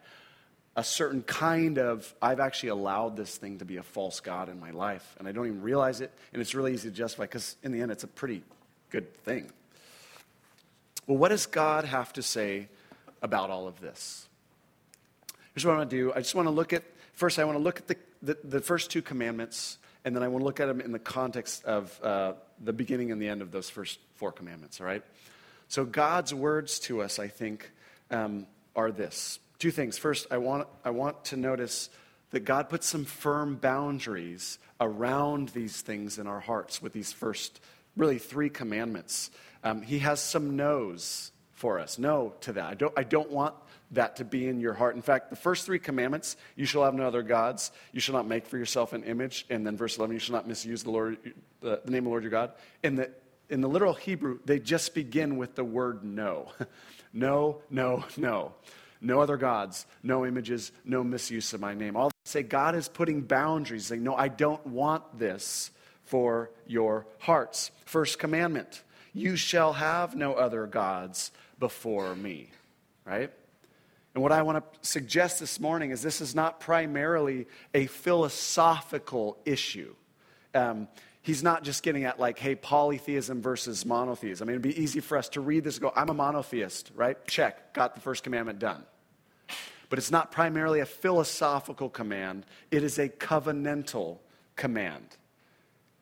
a 0.78 0.84
certain 0.84 1.24
kind 1.24 1.80
of, 1.80 2.14
I've 2.22 2.40
actually 2.40 2.70
allowed 2.70 3.18
this 3.18 3.36
thing 3.36 3.58
to 3.58 3.66
be 3.66 3.78
a 3.78 3.84
false 3.84 4.20
God 4.20 4.48
in 4.48 4.60
my 4.60 4.70
life, 4.70 5.16
and 5.18 5.28
I 5.28 5.32
don't 5.32 5.48
even 5.48 5.64
realize 5.64 6.02
it, 6.02 6.12
and 6.32 6.40
it's 6.40 6.54
really 6.54 6.72
easy 6.72 6.90
to 6.90 6.96
justify 6.96 7.24
because 7.24 7.56
in 7.64 7.72
the 7.72 7.82
end, 7.82 7.92
it's 7.92 8.04
a 8.04 8.08
pretty 8.08 8.44
good 8.92 9.12
thing. 9.24 9.52
Well, 11.08 11.18
what 11.18 11.30
does 11.30 11.48
God 11.48 11.86
have 11.86 12.14
to 12.14 12.22
say 12.22 12.68
about 13.24 13.50
all 13.50 13.68
of 13.68 13.82
this? 13.82 14.28
Here's 15.56 15.66
what 15.66 15.74
I 15.74 15.78
want 15.78 15.90
to 15.90 15.96
do. 15.96 16.14
I 16.14 16.20
just 16.20 16.36
want 16.36 16.46
to 16.46 16.52
look 16.52 16.74
at, 16.74 16.84
first, 17.14 17.40
I 17.40 17.46
want 17.46 17.58
to 17.58 17.64
look 17.64 17.80
at 17.80 17.88
the, 17.88 17.96
the, 18.22 18.38
the 18.44 18.62
first 18.62 18.92
two 18.92 19.02
commandments, 19.02 19.80
and 20.06 20.16
then 20.16 20.22
I 20.22 20.28
want 20.28 20.42
to 20.42 20.46
look 20.46 20.60
at 20.60 20.68
them 20.68 20.80
in 20.80 20.92
the 20.92 21.00
context 21.00 21.66
of 21.66 22.00
uh, 22.04 22.34
the 22.64 22.72
beginning 22.72 23.12
and 23.12 23.20
the 23.20 23.30
end 23.30 23.42
of 23.42 23.50
those 23.52 23.68
first 23.68 23.98
four 24.14 24.32
commandments, 24.32 24.80
all 24.80 24.86
right? 24.86 25.04
So, 25.70 25.86
God's 25.86 26.36
words 26.36 26.78
to 26.82 27.02
us, 27.02 27.18
I 27.18 27.30
think, 27.30 27.72
um, 28.12 28.46
are 28.76 28.92
this 28.92 29.40
Two 29.60 29.72
things. 29.72 29.98
First, 29.98 30.28
I 30.30 30.38
want, 30.38 30.68
I 30.86 30.92
want 30.92 31.26
to 31.26 31.38
notice 31.38 31.90
that 32.30 32.42
God 32.42 32.70
puts 32.70 32.86
some 32.86 33.06
firm 33.06 33.56
boundaries 33.56 34.60
around 34.80 35.50
these 35.50 35.82
things 35.82 36.20
in 36.20 36.28
our 36.28 36.40
hearts 36.40 36.82
with 36.82 36.94
these 36.94 37.12
first, 37.12 37.60
really, 37.96 38.20
three 38.20 38.50
commandments. 38.50 39.32
Um, 39.64 39.82
he 39.82 40.00
has 40.00 40.22
some 40.22 40.56
no's 40.56 41.32
for 41.54 41.80
us. 41.80 41.98
No 41.98 42.36
to 42.42 42.54
that. 42.54 42.66
I 42.66 42.74
don't, 42.76 42.94
I 42.96 43.04
don't 43.04 43.32
want 43.32 43.56
that 43.92 44.18
to 44.18 44.26
be 44.26 44.48
in 44.48 44.60
your 44.60 44.74
heart. 44.74 44.96
In 44.96 45.02
fact, 45.02 45.32
the 45.32 45.36
first 45.36 45.66
three 45.66 45.80
commandments 45.80 46.38
you 46.56 46.66
shall 46.66 46.84
have 46.84 46.94
no 46.94 47.08
other 47.08 47.24
gods, 47.24 47.72
you 47.94 48.00
shall 48.00 48.14
not 48.14 48.28
make 48.28 48.46
for 48.46 48.60
yourself 48.60 48.94
an 48.94 49.04
image, 49.06 49.46
and 49.50 49.66
then 49.66 49.76
verse 49.76 49.98
11, 49.98 50.14
you 50.14 50.20
shall 50.20 50.36
not 50.36 50.48
misuse 50.48 50.84
the, 50.84 50.92
Lord, 50.92 51.18
the, 51.62 51.82
the 51.84 51.92
name 51.92 52.00
of 52.00 52.04
the 52.04 52.10
Lord 52.10 52.24
your 52.24 52.32
God. 52.32 52.52
In 52.84 52.96
the, 52.96 53.10
in 53.50 53.62
the 53.62 53.70
literal 53.70 53.94
Hebrew, 53.94 54.40
they 54.46 54.60
just 54.60 54.94
begin 54.94 55.38
with 55.38 55.56
the 55.56 55.64
word 55.64 56.04
no. 56.04 56.52
no, 57.14 57.62
no, 57.72 58.06
no 58.18 58.54
no 59.02 59.22
other 59.22 59.38
gods, 59.38 59.86
no 60.04 60.26
images, 60.26 60.72
no 60.86 61.04
misuse 61.04 61.54
of 61.54 61.62
my 61.62 61.74
name. 61.74 61.96
All 61.96 62.12
say 62.26 62.44
God 62.44 62.76
is 62.76 62.88
putting 62.88 63.22
boundaries, 63.22 63.88
saying, 63.88 64.04
No, 64.04 64.16
I 64.16 64.28
don't 64.28 64.66
want 64.68 65.18
this 65.18 65.72
for 66.04 66.52
your 66.66 67.06
hearts. 67.20 67.72
First 67.86 68.20
commandment 68.20 68.84
you 69.14 69.36
shall 69.36 69.74
have 69.74 70.16
no 70.16 70.34
other 70.34 70.68
gods 70.68 71.32
before 71.60 72.16
me. 72.16 72.52
Right? 73.06 73.32
And 74.14 74.24
what 74.24 74.32
I 74.32 74.42
want 74.42 74.64
to 74.64 74.88
suggest 74.88 75.40
this 75.40 75.60
morning 75.60 75.92
is 75.92 76.02
this 76.02 76.22
is 76.22 76.36
not 76.36 76.60
primarily 76.60 77.48
a 77.74 77.88
philosophical 77.88 79.38
issue. 79.46 79.94
Um, 80.54 80.88
he's 81.28 81.44
not 81.44 81.62
just 81.62 81.84
getting 81.84 82.06
at 82.06 82.22
like, 82.22 82.40
hey, 82.40 82.56
polytheism 82.56 83.42
versus 83.42 83.86
monotheism. 83.86 84.48
I 84.48 84.54
mean, 84.54 84.54
it'd 84.54 84.76
be 84.76 84.82
easy 84.82 85.02
for 85.02 85.18
us 85.18 85.28
to 85.30 85.42
read 85.42 85.66
this 85.66 85.76
and 85.76 85.82
go, 85.82 85.92
I'm 85.94 86.08
a 86.08 86.14
monotheist, 86.14 86.92
right? 86.96 87.18
Check, 87.28 87.74
got 87.74 87.96
the 87.96 88.00
first 88.00 88.24
commandment 88.24 88.60
done. 88.60 88.86
But 89.90 90.00
it's 90.00 90.10
not 90.10 90.32
primarily 90.32 90.80
a 90.80 90.86
philosophical 90.86 91.90
command, 91.90 92.46
it 92.72 92.82
is 92.82 92.98
a 92.98 93.10
covenantal 93.10 94.20
command. 94.56 95.18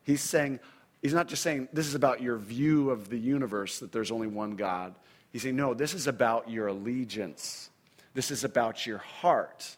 He's 0.04 0.20
saying, 0.20 0.60
he's 1.02 1.12
not 1.12 1.26
just 1.26 1.42
saying 1.42 1.70
this 1.72 1.88
is 1.88 1.96
about 1.96 2.22
your 2.22 2.36
view 2.36 2.90
of 2.90 3.08
the 3.08 3.18
universe, 3.18 3.80
that 3.80 3.90
there's 3.90 4.12
only 4.12 4.28
one 4.28 4.52
God. 4.52 4.94
He's 5.32 5.42
saying, 5.42 5.56
no, 5.56 5.74
this 5.74 5.92
is 5.92 6.06
about 6.06 6.48
your 6.48 6.68
allegiance. 6.68 7.68
This 8.14 8.30
is 8.30 8.44
about 8.44 8.86
your 8.86 8.98
heart. 8.98 9.76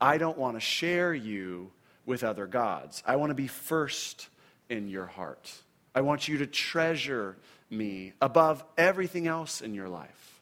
I 0.00 0.16
don't 0.16 0.38
want 0.38 0.54
to 0.54 0.60
share 0.60 1.12
you 1.12 1.72
with 2.06 2.22
other 2.22 2.46
gods. 2.46 3.02
I 3.04 3.16
want 3.16 3.30
to 3.30 3.34
be 3.34 3.48
first 3.48 4.28
in 4.68 4.88
your 4.88 5.06
heart. 5.06 5.52
I 5.94 6.00
want 6.00 6.28
you 6.28 6.38
to 6.38 6.46
treasure 6.46 7.36
me 7.70 8.12
above 8.20 8.64
everything 8.76 9.26
else 9.26 9.60
in 9.60 9.74
your 9.74 9.88
life. 9.88 10.40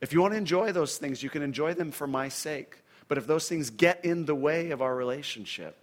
If 0.00 0.12
you 0.12 0.20
want 0.20 0.32
to 0.32 0.38
enjoy 0.38 0.72
those 0.72 0.98
things, 0.98 1.22
you 1.22 1.30
can 1.30 1.42
enjoy 1.42 1.74
them 1.74 1.92
for 1.92 2.06
my 2.06 2.28
sake. 2.28 2.78
But 3.08 3.18
if 3.18 3.26
those 3.26 3.48
things 3.48 3.70
get 3.70 4.04
in 4.04 4.24
the 4.24 4.34
way 4.34 4.70
of 4.70 4.82
our 4.82 4.94
relationship, 4.94 5.76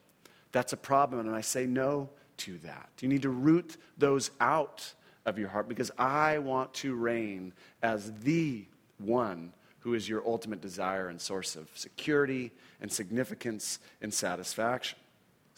that's 0.52 0.73
a 0.73 0.78
problem. 0.78 1.28
And 1.28 1.36
I 1.36 1.41
say 1.41 1.65
no 1.65 2.10
to 2.38 2.58
that. 2.60 2.89
You 3.02 3.08
need 3.08 3.21
to 3.21 3.30
root 3.30 3.78
those 3.97 4.32
out 4.39 4.93
of 5.25 5.38
your 5.38 5.49
heart 5.49 5.69
because 5.69 5.91
I 5.97 6.39
want 6.39 6.73
to 6.75 6.95
reign 6.95 7.54
as 7.82 8.12
the 8.21 8.65
one 8.97 9.54
who 9.80 9.93
is 9.93 10.10
your 10.10 10.25
ultimate 10.25 10.62
desire 10.62 11.08
and 11.08 11.21
source 11.21 11.56
of 11.56 11.69
security 11.75 12.52
and 12.82 12.91
significance 12.91 13.80
and 14.02 14.13
satisfaction. 14.13 14.99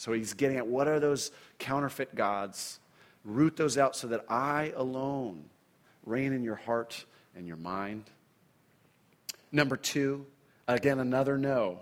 So 0.01 0.13
he's 0.13 0.33
getting 0.33 0.57
at 0.57 0.65
what 0.65 0.87
are 0.87 0.99
those 0.99 1.29
counterfeit 1.59 2.15
gods? 2.15 2.79
Root 3.23 3.55
those 3.55 3.77
out 3.77 3.95
so 3.95 4.07
that 4.07 4.25
I 4.27 4.73
alone 4.75 5.43
reign 6.07 6.33
in 6.33 6.41
your 6.41 6.55
heart 6.55 7.05
and 7.35 7.45
your 7.45 7.55
mind. 7.55 8.05
Number 9.51 9.77
two, 9.77 10.25
again, 10.67 10.97
another 10.97 11.37
no. 11.37 11.81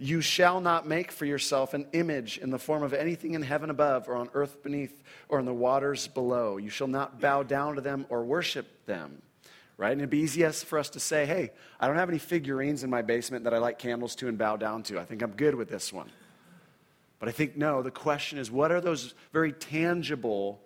You 0.00 0.20
shall 0.20 0.60
not 0.60 0.88
make 0.88 1.12
for 1.12 1.26
yourself 1.26 1.72
an 1.72 1.86
image 1.92 2.38
in 2.38 2.50
the 2.50 2.58
form 2.58 2.82
of 2.82 2.92
anything 2.92 3.34
in 3.34 3.42
heaven 3.42 3.70
above, 3.70 4.08
or 4.08 4.16
on 4.16 4.30
earth 4.34 4.64
beneath, 4.64 5.04
or 5.28 5.38
in 5.38 5.46
the 5.46 5.54
waters 5.54 6.08
below. 6.08 6.56
You 6.56 6.70
shall 6.70 6.88
not 6.88 7.20
bow 7.20 7.44
down 7.44 7.76
to 7.76 7.80
them 7.80 8.04
or 8.08 8.24
worship 8.24 8.66
them 8.86 9.22
right? 9.76 9.92
And 9.92 10.02
it'd 10.02 10.10
be 10.10 10.18
easiest 10.18 10.66
for 10.66 10.78
us 10.78 10.90
to 10.90 11.00
say, 11.00 11.24
hey, 11.24 11.52
I 11.80 11.86
don't 11.86 11.96
have 11.96 12.10
any 12.10 12.18
figurines 12.18 12.84
in 12.84 12.90
my 12.90 13.00
basement 13.00 13.44
that 13.44 13.54
I 13.54 13.58
light 13.58 13.78
candles 13.78 14.14
to 14.16 14.28
and 14.28 14.36
bow 14.36 14.56
down 14.56 14.82
to. 14.82 15.00
I 15.00 15.06
think 15.06 15.22
I'm 15.22 15.30
good 15.30 15.54
with 15.54 15.70
this 15.70 15.90
one. 15.90 16.10
But 17.20 17.28
I 17.28 17.32
think, 17.32 17.56
no, 17.56 17.82
the 17.82 17.90
question 17.90 18.38
is 18.38 18.50
what 18.50 18.72
are 18.72 18.80
those 18.80 19.14
very 19.32 19.52
tangible, 19.52 20.60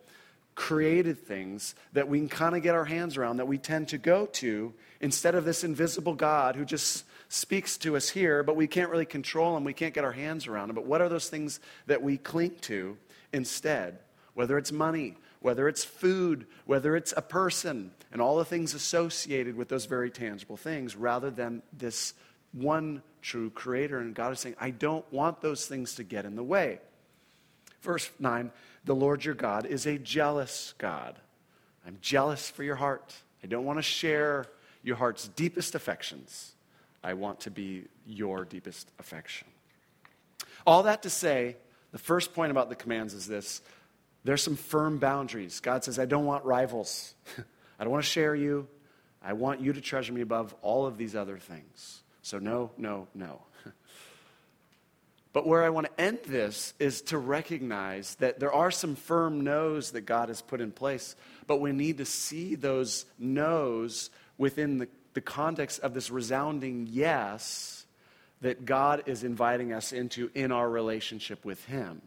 created 0.55 1.19
things 1.19 1.75
that 1.93 2.09
we 2.09 2.21
can 2.21 2.29
kind 2.29 2.57
of 2.57 2.63
get 2.63 2.77
our 2.77 2.85
hands 2.85 3.17
around 3.17 3.39
that 3.39 3.49
we 3.49 3.59
tend 3.59 3.89
to 3.89 3.99
go 3.99 4.27
to 4.27 4.73
instead 5.01 5.35
of 5.35 5.45
this 5.45 5.65
invisible 5.65 6.15
God 6.15 6.55
who 6.55 6.65
just 6.65 7.05
speaks 7.29 7.77
to 7.79 7.97
us 7.97 8.09
here, 8.09 8.45
but 8.45 8.55
we 8.55 8.69
can't 8.69 8.91
really 8.91 9.05
control 9.05 9.57
him, 9.57 9.65
we 9.65 9.73
can't 9.73 9.93
get 9.93 10.05
our 10.05 10.13
hands 10.13 10.47
around 10.47 10.71
him. 10.71 10.77
But 10.77 10.87
what 10.87 11.01
are 11.01 11.09
those 11.09 11.29
things 11.29 11.59
that 11.87 12.03
we 12.03 12.17
cling 12.17 12.55
to 12.63 12.97
instead? 13.33 13.99
Whether 14.35 14.57
it's 14.57 14.71
money, 14.71 15.17
whether 15.41 15.69
it's 15.69 15.85
food, 15.85 16.47
whether 16.67 16.95
it's 16.95 17.13
a 17.17 17.23
person, 17.23 17.91
and 18.13 18.23
all 18.23 18.37
the 18.37 18.45
things 18.45 18.75
associated 18.75 19.57
with 19.57 19.69
those 19.69 19.87
very 19.87 20.11
tangible 20.11 20.57
things, 20.57 20.95
rather 20.95 21.31
than 21.31 21.63
this 21.73 22.15
one 22.53 23.03
true 23.25 23.51
creator. 23.51 23.99
And 23.99 24.15
God 24.15 24.33
is 24.33 24.41
saying, 24.41 24.55
I 24.61 24.71
don't 24.71 25.11
want 25.13 25.41
those 25.41 25.67
things 25.67 25.97
to 25.97 26.05
get 26.05 26.27
in 26.27 26.37
the 26.37 26.45
way. 26.45 26.79
Verse 27.81 28.09
9 28.21 28.53
The 28.85 28.95
Lord 28.95 29.25
your 29.25 29.35
God 29.35 29.67
is 29.67 29.87
a 29.87 29.99
jealous 29.99 30.75
God. 30.79 31.19
I'm 31.87 31.99
jealous 32.01 32.49
for 32.51 32.63
your 32.63 32.77
heart. 32.77 33.15
I 33.43 33.47
don't 33.47 33.65
want 33.65 33.79
to 33.79 33.83
share 33.83 34.47
your 34.83 34.97
heart's 34.97 35.29
deepest 35.29 35.75
affections. 35.75 36.53
I 37.03 37.15
want 37.15 37.41
to 37.41 37.51
be 37.51 37.85
your 38.07 38.45
deepest 38.45 38.91
affection. 38.99 39.49
All 40.67 40.85
that 40.85 41.03
to 41.03 41.11
say, 41.11 41.57
the 41.93 41.99
first 41.99 42.35
point 42.35 42.51
about 42.51 42.69
the 42.69 42.77
commands 42.77 43.15
is 43.15 43.27
this 43.27 43.61
there's 44.25 44.43
some 44.43 44.57
firm 44.57 44.99
boundaries. 44.99 45.61
God 45.61 45.85
says, 45.85 45.99
I 45.99 46.07
don't 46.07 46.25
want 46.25 46.45
rivals. 46.45 47.15
I 47.79 47.85
don't 47.85 47.93
want 47.93 48.05
to 48.05 48.11
share 48.11 48.35
you. 48.35 48.69
I 49.23 49.35
want 49.35 49.61
you 49.61 49.73
to 49.73 49.81
treasure 49.81 50.13
me 50.13 50.21
above 50.21 50.55
all 50.63 50.87
of 50.87 50.97
these 50.97 51.15
other 51.15 51.39
things. 51.39 52.03
So, 52.25 52.39
no, 52.39 52.71
no, 52.79 53.07
no. 53.15 53.43
but 55.35 55.47
where 55.47 55.63
I 55.63 55.69
want 55.69 55.89
to 55.89 56.01
end 56.01 56.21
this 56.27 56.73
is 56.79 57.03
to 57.03 57.19
recognize 57.19 58.15
that 58.15 58.41
there 58.41 58.53
are 58.53 58.71
some 58.71 58.97
firm 58.97 59.43
no's 59.43 59.91
that 59.91 60.07
God 60.07 60.31
has 60.31 60.41
put 60.41 60.63
in 60.63 60.73
place, 60.73 61.17
but 61.47 61.61
we 61.61 61.73
need 61.73 61.99
to 61.99 62.07
see 62.07 62.55
those 62.55 63.05
no's 63.19 64.09
within 64.39 64.79
the, 64.79 64.89
the 65.13 65.21
context 65.21 65.81
of 65.81 65.93
this 65.93 66.11
resounding 66.11 66.89
yes 66.91 67.85
that 68.41 68.65
God 68.65 69.03
is 69.05 69.23
inviting 69.23 69.75
us 69.75 69.93
into 69.93 70.31
in 70.35 70.51
our 70.51 70.69
relationship 70.69 71.45
with 71.45 71.63
Him. 71.67 72.01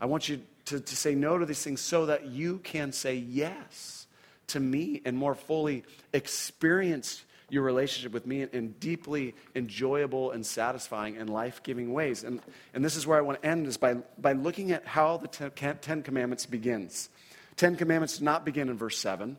I 0.00 0.06
want 0.06 0.28
you 0.28 0.40
to, 0.66 0.78
to 0.78 0.96
say 0.96 1.16
no 1.16 1.36
to 1.36 1.44
these 1.44 1.64
things 1.64 1.80
so 1.80 2.06
that 2.06 2.26
you 2.26 2.58
can 2.58 2.92
say 2.92 3.16
yes 3.16 4.06
to 4.48 4.60
me 4.60 5.02
and 5.04 5.16
more 5.16 5.34
fully 5.34 5.82
experience 6.12 7.24
your 7.50 7.62
relationship 7.62 8.12
with 8.12 8.26
me 8.26 8.46
in, 8.52 8.72
deeply 8.78 9.34
enjoyable 9.54 10.32
and 10.32 10.44
satisfying 10.44 11.16
and 11.16 11.30
life-giving 11.30 11.92
ways. 11.92 12.24
And, 12.24 12.40
and 12.74 12.84
this 12.84 12.96
is 12.96 13.06
where 13.06 13.18
I 13.18 13.22
want 13.22 13.42
to 13.42 13.48
end 13.48 13.66
is 13.66 13.76
by, 13.76 13.94
by 14.18 14.32
looking 14.32 14.72
at 14.72 14.86
how 14.86 15.16
the 15.16 15.28
ten, 15.28 15.78
ten 15.78 16.02
Commandments 16.02 16.46
begins. 16.46 17.08
Ten 17.56 17.76
Commandments 17.76 18.18
do 18.18 18.24
not 18.24 18.44
begin 18.44 18.68
in 18.68 18.76
verse 18.76 18.98
7 18.98 19.36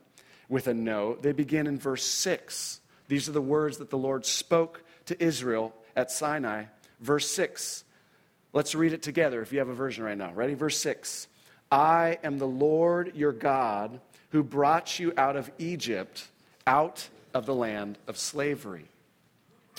with 0.50 0.67
a 0.67 0.74
no. 0.74 1.15
They 1.15 1.32
begin 1.32 1.67
in 1.67 1.78
verse 1.78 2.04
6. 2.04 2.82
These 3.08 3.30
are 3.30 3.34
the 3.34 3.41
words 3.41 3.78
that 3.78 3.89
the 3.89 3.98
Lord 3.98 4.26
spoke 4.26 4.84
to 5.06 5.24
Israel 5.24 5.74
at 5.95 6.12
Sinai. 6.12 6.65
Verse 7.00 7.30
6. 7.32 7.84
Let's 8.52 8.74
read 8.74 8.93
it 8.93 9.04
together 9.04 9.41
if 9.41 9.54
you 9.54 9.60
have 9.60 9.69
a 9.69 9.74
version 9.74 10.04
right 10.04 10.17
now. 10.17 10.34
Ready? 10.34 10.56
Verse 10.56 10.78
6. 10.80 11.28
I 11.72 12.17
am 12.24 12.39
the 12.39 12.48
Lord 12.48 13.15
your 13.15 13.32
God 13.32 14.00
who 14.32 14.43
brought 14.43 15.00
you 15.00 15.13
out 15.17 15.36
of 15.36 15.52
Egypt, 15.60 16.28
out 16.65 17.08
of 17.34 17.46
the 17.46 17.56
land 17.56 17.98
of 18.08 18.18
slavery. 18.18 18.86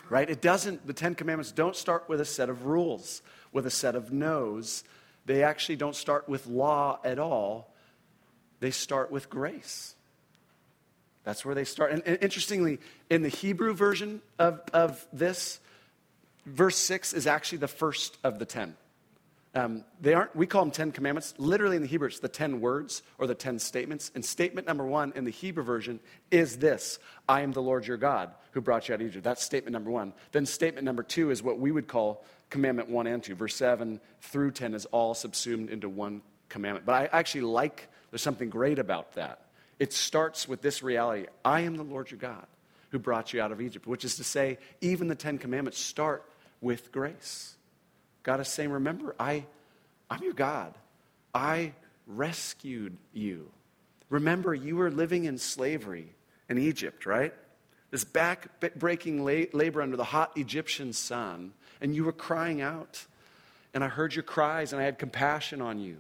Right? 0.09 0.29
It 0.29 0.41
doesn't, 0.41 0.87
the 0.87 0.93
Ten 0.93 1.15
Commandments 1.15 1.53
don't 1.53 1.77
start 1.77 2.09
with 2.09 2.21
a 2.21 2.25
set 2.25 2.49
of 2.49 2.67
rules, 2.67 3.23
with 3.53 3.67
a 3.67 3.71
set 3.71 3.95
of 3.95 4.13
no's. 4.13 4.83
They 5.27 5.43
actually 5.43 5.77
don't 5.77 5.95
start 5.95 6.29
with 6.29 6.47
law 6.47 6.99
at 7.05 7.19
all. 7.19 7.73
They 8.59 8.71
start 8.71 9.11
with 9.11 9.31
grace. 9.31 9.95
That's 11.25 11.45
where 11.45 11.55
they 11.55 11.65
start. 11.65 11.93
And, 11.93 12.03
and 12.07 12.19
interestingly, 12.21 12.79
in 13.09 13.23
the 13.23 13.29
Hebrew 13.29 13.75
version 13.75 14.21
of, 14.39 14.61
of 14.73 15.07
this, 15.13 15.61
verse 16.47 16.77
6 16.77 17.13
is 17.13 17.27
actually 17.27 17.59
the 17.59 17.69
first 17.69 18.19
of 18.25 18.39
the 18.39 18.47
10. 18.47 18.75
Um, 19.55 19.85
they 20.01 20.15
aren't, 20.15 20.35
we 20.37 20.47
call 20.47 20.63
them 20.63 20.71
10 20.71 20.93
commandments. 20.93 21.35
Literally 21.37 21.75
in 21.75 21.83
the 21.83 21.89
Hebrew, 21.89 22.07
it's 22.07 22.21
the 22.21 22.29
10 22.29 22.61
words 22.61 23.03
or 23.19 23.27
the 23.27 23.35
10 23.35 23.59
statements. 23.59 24.13
And 24.15 24.25
statement 24.25 24.67
number 24.67 24.87
one 24.87 25.13
in 25.17 25.25
the 25.25 25.31
Hebrew 25.33 25.65
version 25.65 25.99
is 26.31 26.59
this 26.59 26.99
I 27.29 27.41
am 27.41 27.53
the 27.53 27.63
Lord 27.63 27.87
your 27.87 27.97
God 27.97 28.31
who 28.53 28.61
brought 28.61 28.89
you 28.89 28.95
out 28.95 29.01
of 29.01 29.07
Egypt. 29.07 29.25
That's 29.25 29.43
statement 29.43 29.73
number 29.73 29.91
one. 29.91 30.13
Then 30.31 30.47
statement 30.47 30.85
number 30.85 31.03
two 31.03 31.31
is 31.31 31.43
what 31.43 31.59
we 31.59 31.73
would 31.73 31.89
call 31.89 32.25
commandment 32.49 32.89
one 32.89 33.09
and 33.09 33.23
two. 33.23 33.35
Verse 33.35 33.57
7 33.57 34.01
through 34.21 34.53
10 34.53 34.75
is 34.75 34.87
all 34.87 35.15
subsumed 35.15 35.69
into 35.69 35.89
one 35.89 36.23
commandment. 36.49 36.87
But 36.87 36.95
I 36.95 37.09
actually 37.19 37.43
like, 37.43 37.89
there's 38.11 38.23
something 38.23 38.51
great 38.51 38.79
about 38.79 39.15
that. 39.15 39.47
It 39.81 39.93
starts 39.93 40.47
with 40.47 40.63
this 40.63 40.83
reality 40.83 41.27
I 41.45 41.63
am 41.63 41.77
the 41.77 41.83
Lord 41.83 42.11
your 42.11 42.19
God 42.19 42.47
who 42.91 42.99
brought 42.99 43.33
you 43.33 43.41
out 43.41 43.51
of 43.51 43.61
Egypt, 43.61 43.87
which 43.87 44.05
is 44.05 44.17
to 44.17 44.25
say, 44.25 44.59
even 44.81 45.09
the 45.09 45.15
Ten 45.15 45.39
Commandments 45.39 45.79
start 45.79 46.25
with 46.61 46.93
grace. 46.93 47.57
God 48.23 48.41
is 48.41 48.49
saying, 48.49 48.71
Remember, 48.71 49.15
I, 49.19 49.45
I'm 50.11 50.23
your 50.23 50.33
God. 50.33 50.75
I 51.35 51.73
rescued 52.07 52.97
you. 53.13 53.51
Remember, 54.09 54.55
you 54.55 54.77
were 54.77 54.91
living 54.91 55.25
in 55.25 55.39
slavery 55.39 56.09
in 56.49 56.59
Egypt, 56.59 57.07
right? 57.07 57.33
This 57.91 58.05
back 58.05 58.49
breaking 58.77 59.25
labor 59.25 59.83
under 59.83 59.97
the 59.97 60.05
hot 60.05 60.33
Egyptian 60.37 60.93
sun, 60.93 61.53
and 61.81 61.95
you 61.95 62.05
were 62.05 62.13
crying 62.13 62.61
out. 62.61 63.07
And 63.73 63.85
I 63.85 63.89
heard 63.89 64.15
your 64.15 64.25
cries, 64.25 64.73
and 64.73 64.83
I 64.83 64.85
had 64.85 64.99
compassion 64.99 65.61
on 65.61 65.79
you. 65.79 65.97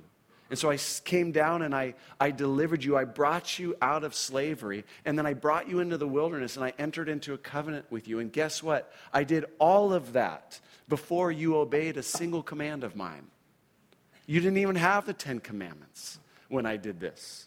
And 0.51 0.59
so 0.59 0.69
I 0.69 0.79
came 1.05 1.31
down 1.31 1.63
and 1.63 1.73
I, 1.73 1.95
I 2.19 2.33
delivered 2.33 2.83
you. 2.83 2.97
I 2.97 3.05
brought 3.05 3.61
you 3.61 3.77
out 3.81 4.03
of 4.03 4.17
slavery. 4.17 4.85
And 5.05 5.17
then 5.17 5.25
I 5.25 5.33
brought 5.33 5.69
you 5.69 5.79
into 5.79 5.97
the 5.97 6.09
wilderness 6.09 6.57
and 6.57 6.65
I 6.65 6.73
entered 6.77 7.09
into 7.09 7.35
a 7.35 7.39
covenant 7.39 7.87
with 7.89 8.09
you. 8.09 8.19
And 8.19 8.33
guess 8.33 8.61
what? 8.61 8.93
I 9.13 9.23
did 9.23 9.45
all 9.61 9.93
of 9.93 10.15
that 10.15 10.59
before 10.91 11.33
you 11.33 11.57
obeyed 11.57 11.97
a 11.97 12.03
single 12.03 12.43
command 12.43 12.85
of 12.85 12.95
mine. 12.95 13.29
You 14.27 14.41
didn't 14.41 14.59
even 14.59 14.77
have 14.77 15.07
the 15.07 15.15
Ten 15.15 15.41
Commandments 15.41 16.19
when 16.49 16.67
I 16.67 16.77
did 16.77 17.01
this. 17.01 17.47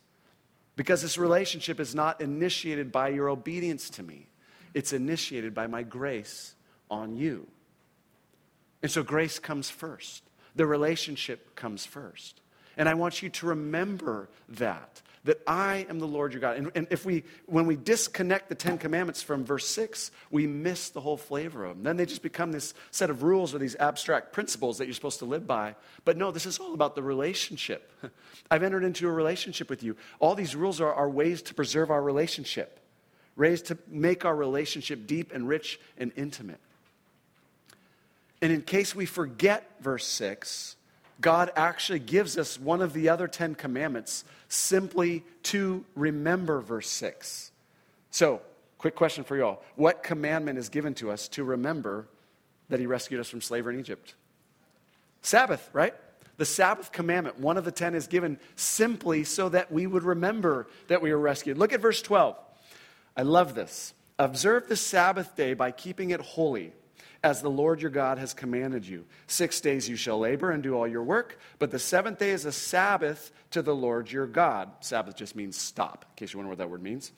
Because 0.75 1.03
this 1.03 1.19
relationship 1.19 1.79
is 1.79 1.93
not 1.93 2.19
initiated 2.19 2.91
by 2.91 3.10
your 3.10 3.29
obedience 3.29 3.91
to 3.91 4.03
me, 4.03 4.29
it's 4.73 4.91
initiated 4.91 5.53
by 5.53 5.67
my 5.67 5.84
grace 5.84 6.56
on 6.89 7.15
you. 7.15 7.47
And 8.82 8.89
so 8.89 9.03
grace 9.03 9.38
comes 9.38 9.69
first, 9.69 10.23
the 10.56 10.65
relationship 10.65 11.56
comes 11.56 11.86
first. 11.86 12.41
And 12.75 12.89
I 12.89 12.95
want 12.95 13.21
you 13.21 13.29
to 13.29 13.45
remember 13.45 14.29
that 14.49 15.03
that 15.25 15.41
I 15.47 15.86
am 15.89 15.99
the 15.99 16.07
Lord 16.07 16.33
your 16.33 16.41
God. 16.41 16.57
And, 16.57 16.71
and, 16.75 16.88
if 16.89 17.05
we, 17.05 17.23
when 17.45 17.65
we 17.65 17.75
disconnect 17.75 18.49
the 18.49 18.55
Ten 18.55 18.77
Commandments 18.77 19.21
from 19.21 19.45
verse 19.45 19.65
6, 19.67 20.12
we 20.31 20.47
miss 20.47 20.89
the 20.89 20.99
whole 20.99 21.15
flavor 21.15 21.63
of 21.63 21.77
them. 21.77 21.83
Then 21.83 21.97
they 21.97 22.05
just 22.05 22.21
become 22.21 22.51
this 22.51 22.73
set 22.91 23.09
of 23.09 23.23
rules 23.23 23.55
or 23.55 23.57
these 23.57 23.75
abstract 23.77 24.33
principles 24.33 24.77
that 24.77 24.86
you're 24.86 24.93
supposed 24.93 25.19
to 25.19 25.25
live 25.25 25.47
by. 25.47 25.75
But 26.03 26.17
no, 26.17 26.31
this 26.31 26.45
is 26.45 26.59
all 26.59 26.73
about 26.73 26.95
the 26.95 27.03
relationship. 27.03 27.91
I've 28.51 28.63
entered 28.63 28.83
into 28.83 29.07
a 29.07 29.12
relationship 29.12 29.69
with 29.69 29.81
you. 29.81 29.95
All 30.19 30.36
these 30.36 30.55
rules 30.55 30.81
are, 30.81 30.93
are 30.93 31.09
ways 31.09 31.41
to 31.43 31.53
preserve 31.53 31.89
our 31.89 32.01
relationship, 32.01 32.79
ways 33.38 33.62
to 33.63 33.77
make 33.88 34.25
our 34.25 34.36
relationship 34.36 35.07
deep 35.07 35.31
and 35.33 35.47
rich 35.47 35.79
and 35.97 36.12
intimate. 36.17 36.59
And 38.41 38.51
in 38.51 38.62
case 38.62 38.93
we 38.93 39.05
forget 39.05 39.71
verse 39.79 40.05
6, 40.05 40.75
God 41.21 41.52
actually 41.56 41.99
gives 41.99 42.38
us 42.38 42.60
one 42.60 42.82
of 42.82 42.93
the 42.93 43.10
other 43.10 43.28
Ten 43.28 43.56
Commandments 43.56 44.26
simply 44.47 45.23
to 45.43 45.86
remember, 45.95 46.62
verse 46.62 46.89
6. 46.89 47.52
So, 48.12 48.41
quick 48.78 48.95
question 48.95 49.23
for 49.23 49.36
you 49.36 49.45
all. 49.45 49.63
What 49.76 50.04
commandment 50.04 50.58
is 50.58 50.69
given 50.69 50.93
to 50.95 51.12
us 51.12 51.28
to 51.30 51.43
remember 51.43 52.08
that 52.69 52.80
He 52.80 52.86
rescued 52.86 53.19
us 53.19 53.30
from 53.30 53.41
slavery 53.41 53.76
in 53.76 53.80
Egypt? 53.80 54.15
Sabbath, 55.21 55.69
right? 55.73 55.93
The 56.38 56.45
Sabbath 56.45 56.91
commandment, 56.91 57.39
one 57.39 57.58
of 57.58 57.65
the 57.65 57.71
ten, 57.71 57.95
is 57.95 58.08
given 58.08 58.39
simply 58.56 59.23
so 59.23 59.49
that 59.49 59.71
we 59.71 59.88
would 59.88 60.04
remember 60.04 60.67
that 60.88 61.02
we 61.02 61.12
were 61.12 61.19
rescued. 61.19 61.58
Look 61.58 61.73
at 61.73 61.80
verse 61.80 62.02
12. 62.02 62.36
I 63.15 63.21
love 63.21 63.56
this. 63.56 63.93
Observe 64.17 64.67
the 64.67 64.76
Sabbath 64.76 65.36
day 65.36 65.54
by 65.54 65.71
keeping 65.71 66.10
it 66.10 66.19
holy 66.19 66.73
as 67.23 67.41
the 67.41 67.49
Lord 67.49 67.81
your 67.81 67.91
God 67.91 68.17
has 68.17 68.33
commanded 68.33 68.86
you. 68.86 69.05
Six 69.27 69.62
days 69.62 69.88
you 69.88 69.95
shall 69.95 70.19
labor 70.19 70.51
and 70.51 70.62
do 70.62 70.75
all 70.75 70.88
your 70.88 71.03
work, 71.03 71.39
but 71.57 71.71
the 71.71 71.79
seventh 71.79 72.19
day 72.19 72.31
is 72.31 72.45
a 72.45 72.51
Sabbath 72.51 73.31
to 73.51 73.62
the 73.62 73.73
Lord 73.73 74.12
your 74.12 74.27
God. 74.27 74.69
Sabbath 74.81 75.15
just 75.15 75.36
means 75.36 75.55
stop, 75.57 76.05
in 76.09 76.15
case 76.17 76.33
you 76.33 76.39
wonder 76.39 76.49
what 76.49 76.57
that 76.57 76.69
word 76.69 76.83
means. 76.83 77.12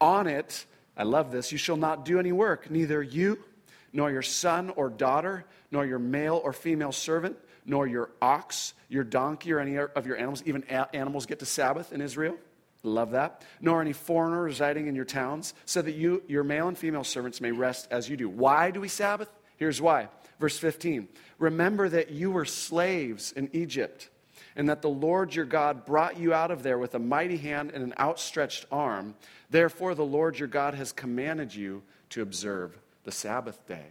On 0.00 0.26
it, 0.26 0.66
I 0.96 1.04
love 1.04 1.30
this, 1.30 1.52
you 1.52 1.58
shall 1.58 1.76
not 1.76 2.04
do 2.04 2.18
any 2.18 2.32
work, 2.32 2.70
neither 2.70 3.02
you, 3.02 3.38
nor 3.92 4.10
your 4.10 4.22
son 4.22 4.70
or 4.70 4.90
daughter, 4.90 5.44
nor 5.70 5.86
your 5.86 5.98
male 5.98 6.40
or 6.42 6.52
female 6.52 6.92
servant, 6.92 7.36
nor 7.64 7.86
your 7.86 8.10
ox, 8.20 8.74
your 8.88 9.04
donkey, 9.04 9.52
or 9.52 9.60
any 9.60 9.78
of 9.78 10.06
your 10.06 10.16
animals. 10.16 10.42
Even 10.44 10.64
animals 10.64 11.26
get 11.26 11.38
to 11.38 11.46
Sabbath 11.46 11.92
in 11.92 12.00
Israel. 12.00 12.36
Love 12.82 13.12
that. 13.12 13.44
Nor 13.60 13.80
any 13.80 13.92
foreigner 13.92 14.42
residing 14.42 14.88
in 14.88 14.96
your 14.96 15.04
towns, 15.04 15.54
so 15.66 15.80
that 15.80 15.94
you, 15.94 16.22
your 16.26 16.42
male 16.42 16.66
and 16.66 16.76
female 16.76 17.04
servants 17.04 17.40
may 17.40 17.52
rest 17.52 17.86
as 17.92 18.08
you 18.08 18.16
do. 18.16 18.28
Why 18.28 18.72
do 18.72 18.80
we 18.80 18.88
Sabbath? 18.88 19.28
Here's 19.62 19.80
why. 19.80 20.08
Verse 20.40 20.58
15 20.58 21.06
Remember 21.38 21.88
that 21.88 22.10
you 22.10 22.32
were 22.32 22.44
slaves 22.44 23.30
in 23.30 23.48
Egypt, 23.52 24.10
and 24.56 24.68
that 24.68 24.82
the 24.82 24.88
Lord 24.88 25.36
your 25.36 25.44
God 25.44 25.84
brought 25.84 26.18
you 26.18 26.34
out 26.34 26.50
of 26.50 26.64
there 26.64 26.78
with 26.78 26.96
a 26.96 26.98
mighty 26.98 27.36
hand 27.36 27.70
and 27.72 27.84
an 27.84 27.94
outstretched 27.96 28.66
arm. 28.72 29.14
Therefore, 29.50 29.94
the 29.94 30.04
Lord 30.04 30.36
your 30.36 30.48
God 30.48 30.74
has 30.74 30.90
commanded 30.90 31.54
you 31.54 31.84
to 32.10 32.22
observe 32.22 32.76
the 33.04 33.12
Sabbath 33.12 33.64
day. 33.68 33.86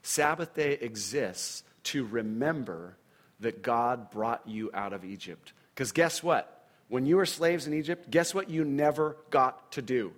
Sabbath 0.00 0.54
day 0.54 0.72
exists 0.80 1.62
to 1.82 2.06
remember 2.06 2.96
that 3.40 3.60
God 3.60 4.10
brought 4.10 4.40
you 4.48 4.70
out 4.72 4.94
of 4.94 5.04
Egypt. 5.04 5.52
Because 5.74 5.92
guess 5.92 6.22
what? 6.22 6.66
When 6.88 7.04
you 7.04 7.18
were 7.18 7.26
slaves 7.26 7.66
in 7.66 7.74
Egypt, 7.74 8.10
guess 8.10 8.32
what 8.32 8.48
you 8.48 8.64
never 8.64 9.18
got 9.28 9.72
to 9.72 9.82
do? 9.82 10.14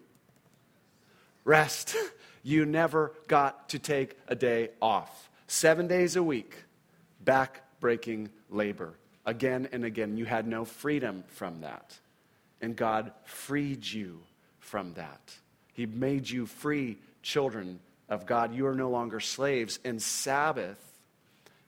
Rest. 1.44 1.96
You 2.42 2.64
never 2.66 3.12
got 3.26 3.70
to 3.70 3.78
take 3.78 4.16
a 4.28 4.34
day 4.34 4.70
off. 4.80 5.28
Seven 5.46 5.86
days 5.86 6.16
a 6.16 6.22
week, 6.22 6.54
back 7.24 7.62
breaking 7.80 8.30
labor. 8.50 8.94
Again 9.26 9.68
and 9.72 9.84
again, 9.84 10.16
you 10.16 10.24
had 10.24 10.46
no 10.46 10.64
freedom 10.64 11.24
from 11.28 11.60
that. 11.60 11.96
And 12.60 12.74
God 12.74 13.12
freed 13.24 13.86
you 13.86 14.20
from 14.58 14.94
that. 14.94 15.36
He 15.74 15.86
made 15.86 16.28
you 16.28 16.46
free 16.46 16.96
children 17.22 17.80
of 18.08 18.26
God. 18.26 18.54
You 18.54 18.66
are 18.66 18.74
no 18.74 18.90
longer 18.90 19.20
slaves. 19.20 19.78
And 19.84 20.00
Sabbath 20.02 20.78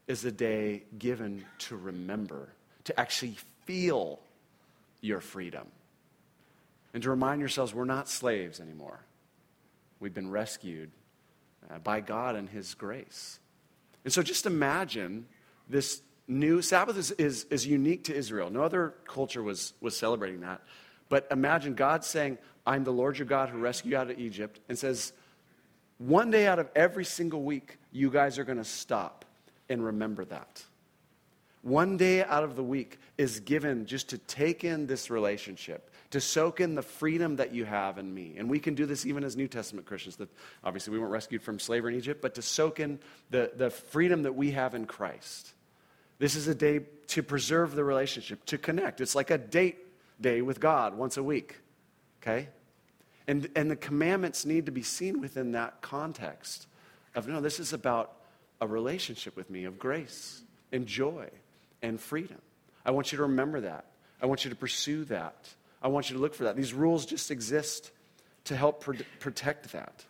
is 0.08 0.24
a 0.24 0.32
day 0.32 0.82
given 0.98 1.44
to 1.58 1.76
remember, 1.76 2.48
to 2.84 2.98
actually 2.98 3.36
feel 3.64 4.18
your 5.00 5.20
freedom. 5.20 5.66
And 6.92 7.02
to 7.02 7.10
remind 7.10 7.40
yourselves, 7.40 7.72
we're 7.72 7.84
not 7.84 8.08
slaves 8.08 8.58
anymore. 8.58 8.98
We've 10.00 10.14
been 10.14 10.30
rescued 10.30 10.90
uh, 11.70 11.78
by 11.78 12.00
God 12.00 12.34
and 12.34 12.48
His 12.48 12.74
grace. 12.74 13.38
And 14.04 14.12
so 14.12 14.22
just 14.22 14.46
imagine 14.46 15.26
this 15.68 16.02
new 16.26 16.62
Sabbath 16.62 16.96
is, 16.96 17.10
is, 17.12 17.44
is 17.50 17.66
unique 17.66 18.04
to 18.04 18.14
Israel. 18.14 18.50
No 18.50 18.62
other 18.62 18.94
culture 19.06 19.42
was, 19.42 19.74
was 19.80 19.96
celebrating 19.96 20.40
that. 20.40 20.62
But 21.08 21.26
imagine 21.30 21.74
God 21.74 22.04
saying, 22.04 22.38
I'm 22.66 22.84
the 22.84 22.92
Lord 22.92 23.18
your 23.18 23.26
God 23.26 23.50
who 23.50 23.58
rescued 23.58 23.92
you 23.92 23.98
out 23.98 24.10
of 24.10 24.18
Egypt, 24.18 24.60
and 24.68 24.78
says, 24.78 25.12
one 25.98 26.30
day 26.30 26.46
out 26.46 26.58
of 26.58 26.70
every 26.74 27.04
single 27.04 27.42
week, 27.42 27.78
you 27.92 28.10
guys 28.10 28.38
are 28.38 28.44
going 28.44 28.58
to 28.58 28.64
stop 28.64 29.24
and 29.68 29.84
remember 29.84 30.24
that. 30.24 30.62
One 31.62 31.98
day 31.98 32.24
out 32.24 32.42
of 32.42 32.56
the 32.56 32.62
week 32.62 32.98
is 33.18 33.40
given 33.40 33.84
just 33.84 34.08
to 34.10 34.18
take 34.18 34.64
in 34.64 34.86
this 34.86 35.10
relationship, 35.10 35.89
to 36.10 36.20
soak 36.20 36.60
in 36.60 36.74
the 36.74 36.82
freedom 36.82 37.36
that 37.36 37.54
you 37.54 37.64
have 37.64 37.98
in 37.98 38.12
me. 38.12 38.34
And 38.36 38.50
we 38.50 38.58
can 38.58 38.74
do 38.74 38.84
this 38.84 39.06
even 39.06 39.22
as 39.22 39.36
New 39.36 39.48
Testament 39.48 39.86
Christians. 39.86 40.16
That 40.16 40.28
obviously 40.64 40.92
we 40.92 40.98
weren't 40.98 41.12
rescued 41.12 41.42
from 41.42 41.58
slavery 41.58 41.92
in 41.94 41.98
Egypt, 41.98 42.20
but 42.20 42.34
to 42.34 42.42
soak 42.42 42.80
in 42.80 42.98
the, 43.30 43.52
the 43.54 43.70
freedom 43.70 44.24
that 44.24 44.34
we 44.34 44.50
have 44.50 44.74
in 44.74 44.86
Christ. 44.86 45.52
This 46.18 46.34
is 46.34 46.48
a 46.48 46.54
day 46.54 46.80
to 47.08 47.22
preserve 47.22 47.74
the 47.74 47.84
relationship, 47.84 48.44
to 48.46 48.58
connect. 48.58 49.00
It's 49.00 49.14
like 49.14 49.30
a 49.30 49.38
date 49.38 49.78
day 50.20 50.42
with 50.42 50.60
God 50.60 50.96
once 50.96 51.16
a 51.16 51.22
week. 51.22 51.56
Okay? 52.20 52.48
And, 53.26 53.48
and 53.54 53.70
the 53.70 53.76
commandments 53.76 54.44
need 54.44 54.66
to 54.66 54.72
be 54.72 54.82
seen 54.82 55.20
within 55.20 55.52
that 55.52 55.80
context 55.80 56.66
of 57.14 57.26
no, 57.28 57.40
this 57.40 57.60
is 57.60 57.72
about 57.72 58.16
a 58.60 58.66
relationship 58.66 59.36
with 59.36 59.48
me 59.50 59.64
of 59.64 59.78
grace 59.78 60.42
and 60.72 60.86
joy 60.86 61.28
and 61.82 62.00
freedom. 62.00 62.40
I 62.84 62.90
want 62.90 63.12
you 63.12 63.16
to 63.16 63.22
remember 63.22 63.60
that. 63.62 63.86
I 64.20 64.26
want 64.26 64.44
you 64.44 64.50
to 64.50 64.56
pursue 64.56 65.04
that. 65.06 65.48
I 65.82 65.88
want 65.88 66.10
you 66.10 66.16
to 66.16 66.22
look 66.22 66.34
for 66.34 66.44
that. 66.44 66.56
These 66.56 66.74
rules 66.74 67.06
just 67.06 67.30
exist 67.30 67.90
to 68.44 68.56
help 68.56 68.82
pr- 68.82 68.94
protect 69.18 69.72
that. 69.72 70.04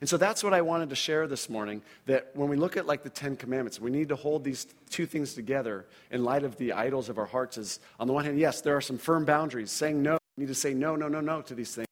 And 0.00 0.08
so 0.08 0.16
that's 0.16 0.42
what 0.42 0.54
I 0.54 0.62
wanted 0.62 0.90
to 0.90 0.96
share 0.96 1.26
this 1.26 1.50
morning 1.50 1.82
that 2.06 2.30
when 2.34 2.48
we 2.48 2.56
look 2.56 2.78
at 2.78 2.86
like 2.86 3.02
the 3.02 3.10
10 3.10 3.36
commandments, 3.36 3.78
we 3.78 3.90
need 3.90 4.08
to 4.08 4.16
hold 4.16 4.44
these 4.44 4.66
two 4.88 5.04
things 5.04 5.34
together 5.34 5.86
in 6.10 6.24
light 6.24 6.42
of 6.42 6.56
the 6.56 6.72
idols 6.72 7.10
of 7.10 7.18
our 7.18 7.26
hearts 7.26 7.58
is 7.58 7.80
on 7.98 8.06
the 8.06 8.12
one 8.14 8.24
hand, 8.24 8.38
yes, 8.38 8.62
there 8.62 8.76
are 8.76 8.80
some 8.80 8.96
firm 8.96 9.26
boundaries 9.26 9.70
saying 9.70 10.02
no. 10.02 10.18
We 10.36 10.44
need 10.44 10.48
to 10.48 10.54
say 10.54 10.72
no, 10.72 10.96
no, 10.96 11.08
no, 11.08 11.20
no 11.20 11.42
to 11.42 11.54
these 11.54 11.74
things. 11.74 11.86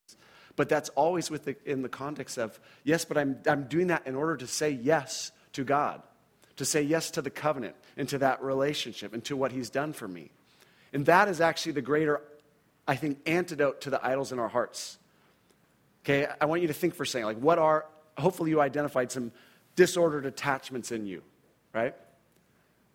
But 0.56 0.70
that's 0.70 0.88
always 0.90 1.28
the, 1.28 1.54
in 1.66 1.82
the 1.82 1.88
context 1.88 2.38
of, 2.38 2.58
yes, 2.82 3.04
but 3.04 3.18
I'm, 3.18 3.38
I'm 3.46 3.64
doing 3.64 3.88
that 3.88 4.06
in 4.06 4.14
order 4.14 4.36
to 4.38 4.46
say 4.46 4.70
yes 4.70 5.30
to 5.52 5.62
God, 5.62 6.02
to 6.56 6.64
say 6.64 6.82
yes 6.82 7.10
to 7.12 7.22
the 7.22 7.30
covenant 7.30 7.76
and 7.96 8.08
to 8.08 8.18
that 8.18 8.42
relationship 8.42 9.12
and 9.12 9.22
to 9.26 9.36
what 9.36 9.52
He's 9.52 9.68
done 9.68 9.92
for 9.92 10.08
me. 10.08 10.30
And 10.94 11.04
that 11.06 11.28
is 11.28 11.42
actually 11.42 11.72
the 11.72 11.82
greater, 11.82 12.22
I 12.88 12.96
think, 12.96 13.20
antidote 13.26 13.82
to 13.82 13.90
the 13.90 14.04
idols 14.04 14.32
in 14.32 14.38
our 14.38 14.48
hearts. 14.48 14.98
Okay, 16.04 16.26
I 16.40 16.46
want 16.46 16.62
you 16.62 16.68
to 16.68 16.74
think 16.74 16.94
for 16.94 17.02
a 17.02 17.06
second, 17.06 17.26
like, 17.26 17.38
what 17.38 17.58
are, 17.58 17.84
hopefully, 18.16 18.50
you 18.50 18.60
identified 18.60 19.12
some 19.12 19.30
disordered 19.76 20.24
attachments 20.24 20.90
in 20.90 21.06
you, 21.06 21.22
right? 21.74 21.94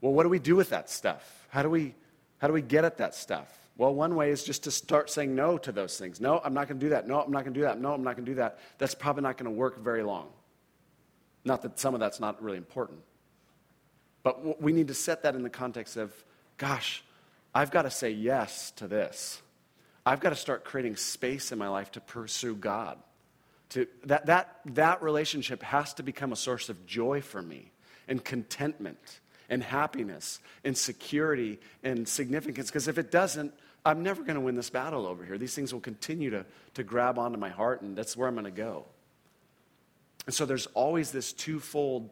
Well, 0.01 0.11
what 0.11 0.23
do 0.23 0.29
we 0.29 0.39
do 0.39 0.55
with 0.55 0.71
that 0.71 0.89
stuff? 0.89 1.47
How 1.49 1.61
do 1.61 1.69
we, 1.69 1.93
how 2.39 2.47
do 2.47 2.53
we 2.53 2.63
get 2.63 2.83
at 2.83 2.97
that 2.97 3.13
stuff? 3.13 3.47
Well, 3.77 3.93
one 3.93 4.15
way 4.15 4.31
is 4.31 4.43
just 4.43 4.63
to 4.63 4.71
start 4.71 5.11
saying 5.11 5.35
no 5.35 5.57
to 5.59 5.71
those 5.71 5.97
things. 5.97 6.19
No, 6.19 6.41
I'm 6.43 6.53
not 6.53 6.67
going 6.67 6.79
to 6.79 6.85
do 6.85 6.89
that. 6.89 7.07
No, 7.07 7.21
I'm 7.21 7.31
not 7.31 7.43
going 7.43 7.53
to 7.53 7.59
do 7.59 7.65
that. 7.65 7.79
No, 7.79 7.93
I'm 7.93 8.03
not 8.03 8.15
going 8.15 8.25
to 8.25 8.31
do 8.31 8.35
that. 8.35 8.59
That's 8.79 8.95
probably 8.95 9.21
not 9.21 9.37
going 9.37 9.45
to 9.45 9.57
work 9.57 9.79
very 9.79 10.03
long. 10.03 10.29
Not 11.45 11.61
that 11.61 11.79
some 11.79 11.93
of 11.93 11.99
that's 11.99 12.19
not 12.19 12.41
really 12.41 12.57
important. 12.57 12.99
But 14.23 14.59
we 14.59 14.73
need 14.73 14.87
to 14.87 14.93
set 14.95 15.21
that 15.23 15.35
in 15.35 15.43
the 15.43 15.49
context 15.49 15.97
of, 15.97 16.11
gosh, 16.57 17.03
I've 17.53 17.69
got 17.69 17.83
to 17.83 17.91
say 17.91 18.09
yes 18.09 18.71
to 18.77 18.87
this. 18.87 19.42
I've 20.05 20.19
got 20.19 20.29
to 20.29 20.35
start 20.35 20.63
creating 20.65 20.97
space 20.97 21.51
in 21.51 21.59
my 21.59 21.69
life 21.69 21.91
to 21.91 22.01
pursue 22.01 22.55
God. 22.55 22.97
To, 23.69 23.87
that, 24.05 24.27
that, 24.27 24.59
that 24.65 25.01
relationship 25.01 25.63
has 25.63 25.93
to 25.95 26.03
become 26.03 26.31
a 26.31 26.35
source 26.35 26.69
of 26.69 26.85
joy 26.85 27.21
for 27.21 27.41
me 27.41 27.71
and 28.07 28.23
contentment 28.23 29.19
and 29.49 29.63
happiness 29.63 30.39
and 30.63 30.77
security 30.77 31.59
and 31.83 32.07
significance. 32.07 32.69
Because 32.69 32.87
if 32.87 32.97
it 32.97 33.11
doesn't, 33.11 33.53
I'm 33.85 34.03
never 34.03 34.23
going 34.23 34.35
to 34.35 34.41
win 34.41 34.55
this 34.55 34.69
battle 34.69 35.05
over 35.05 35.25
here. 35.25 35.37
These 35.37 35.55
things 35.55 35.73
will 35.73 35.81
continue 35.81 36.29
to, 36.31 36.45
to 36.75 36.83
grab 36.83 37.17
onto 37.17 37.37
my 37.37 37.49
heart, 37.49 37.81
and 37.81 37.97
that's 37.97 38.15
where 38.15 38.27
I'm 38.27 38.35
going 38.35 38.45
to 38.45 38.51
go. 38.51 38.85
And 40.25 40.33
so 40.33 40.45
there's 40.45 40.67
always 40.67 41.11
this 41.11 41.33
twofold 41.33 42.09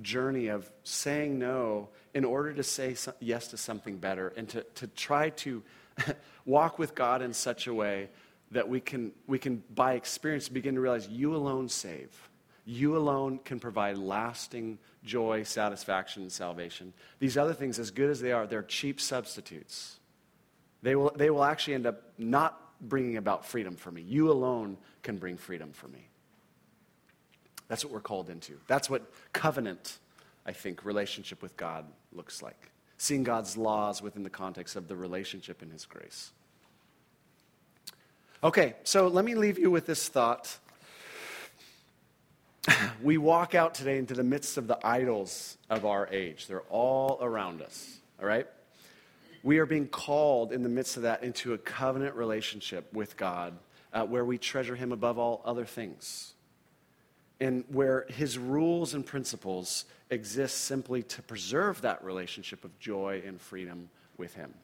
journey 0.00 0.48
of 0.48 0.70
saying 0.84 1.38
no 1.38 1.88
in 2.14 2.24
order 2.24 2.52
to 2.54 2.62
say 2.62 2.96
yes 3.20 3.48
to 3.48 3.56
something 3.56 3.98
better 3.98 4.32
and 4.36 4.48
to, 4.50 4.62
to 4.76 4.86
try 4.86 5.30
to 5.30 5.62
walk 6.44 6.78
with 6.78 6.94
God 6.94 7.22
in 7.22 7.32
such 7.32 7.66
a 7.66 7.74
way 7.74 8.08
that 8.50 8.68
we 8.68 8.80
can, 8.80 9.12
we 9.26 9.38
can, 9.38 9.62
by 9.74 9.94
experience, 9.94 10.48
begin 10.48 10.74
to 10.74 10.80
realize 10.80 11.08
you 11.08 11.34
alone 11.34 11.68
save. 11.68 12.28
You 12.64 12.96
alone 12.96 13.40
can 13.44 13.58
provide 13.58 13.98
lasting 13.98 14.78
joy, 15.04 15.42
satisfaction, 15.42 16.22
and 16.22 16.30
salvation. 16.30 16.92
These 17.18 17.36
other 17.36 17.54
things, 17.54 17.78
as 17.78 17.90
good 17.90 18.10
as 18.10 18.20
they 18.20 18.30
are, 18.32 18.46
they're 18.46 18.62
cheap 18.62 19.00
substitutes. 19.00 19.98
They 20.82 20.94
will, 20.94 21.12
they 21.16 21.30
will 21.30 21.44
actually 21.44 21.74
end 21.74 21.86
up 21.86 22.02
not 22.18 22.58
bringing 22.80 23.16
about 23.16 23.46
freedom 23.46 23.76
for 23.76 23.90
me. 23.90 24.02
You 24.02 24.30
alone 24.30 24.76
can 25.02 25.16
bring 25.16 25.36
freedom 25.36 25.72
for 25.72 25.88
me. 25.88 26.08
That's 27.68 27.84
what 27.84 27.92
we're 27.92 28.00
called 28.00 28.28
into. 28.28 28.58
That's 28.66 28.90
what 28.90 29.10
covenant, 29.32 29.98
I 30.44 30.52
think, 30.52 30.84
relationship 30.84 31.42
with 31.42 31.56
God 31.56 31.86
looks 32.12 32.42
like. 32.42 32.70
Seeing 33.02 33.24
God's 33.24 33.56
laws 33.56 34.00
within 34.00 34.22
the 34.22 34.30
context 34.30 34.76
of 34.76 34.86
the 34.86 34.94
relationship 34.94 35.60
in 35.60 35.70
His 35.70 35.86
grace. 35.86 36.30
Okay, 38.44 38.76
so 38.84 39.08
let 39.08 39.24
me 39.24 39.34
leave 39.34 39.58
you 39.58 39.72
with 39.72 39.86
this 39.86 40.08
thought. 40.08 40.56
we 43.02 43.18
walk 43.18 43.56
out 43.56 43.74
today 43.74 43.98
into 43.98 44.14
the 44.14 44.22
midst 44.22 44.56
of 44.56 44.68
the 44.68 44.78
idols 44.86 45.58
of 45.68 45.84
our 45.84 46.06
age. 46.12 46.46
They're 46.46 46.60
all 46.70 47.18
around 47.20 47.60
us, 47.60 47.98
all 48.20 48.28
right? 48.28 48.46
We 49.42 49.58
are 49.58 49.66
being 49.66 49.88
called 49.88 50.52
in 50.52 50.62
the 50.62 50.68
midst 50.68 50.96
of 50.96 51.02
that 51.02 51.24
into 51.24 51.54
a 51.54 51.58
covenant 51.58 52.14
relationship 52.14 52.92
with 52.92 53.16
God 53.16 53.58
uh, 53.92 54.04
where 54.04 54.24
we 54.24 54.38
treasure 54.38 54.76
Him 54.76 54.92
above 54.92 55.18
all 55.18 55.42
other 55.44 55.64
things 55.64 56.31
and 57.42 57.64
where 57.68 58.06
his 58.08 58.38
rules 58.38 58.94
and 58.94 59.04
principles 59.04 59.84
exist 60.10 60.58
simply 60.58 61.02
to 61.02 61.20
preserve 61.22 61.80
that 61.80 62.04
relationship 62.04 62.64
of 62.64 62.78
joy 62.78 63.20
and 63.26 63.40
freedom 63.40 63.90
with 64.16 64.32
him. 64.34 64.54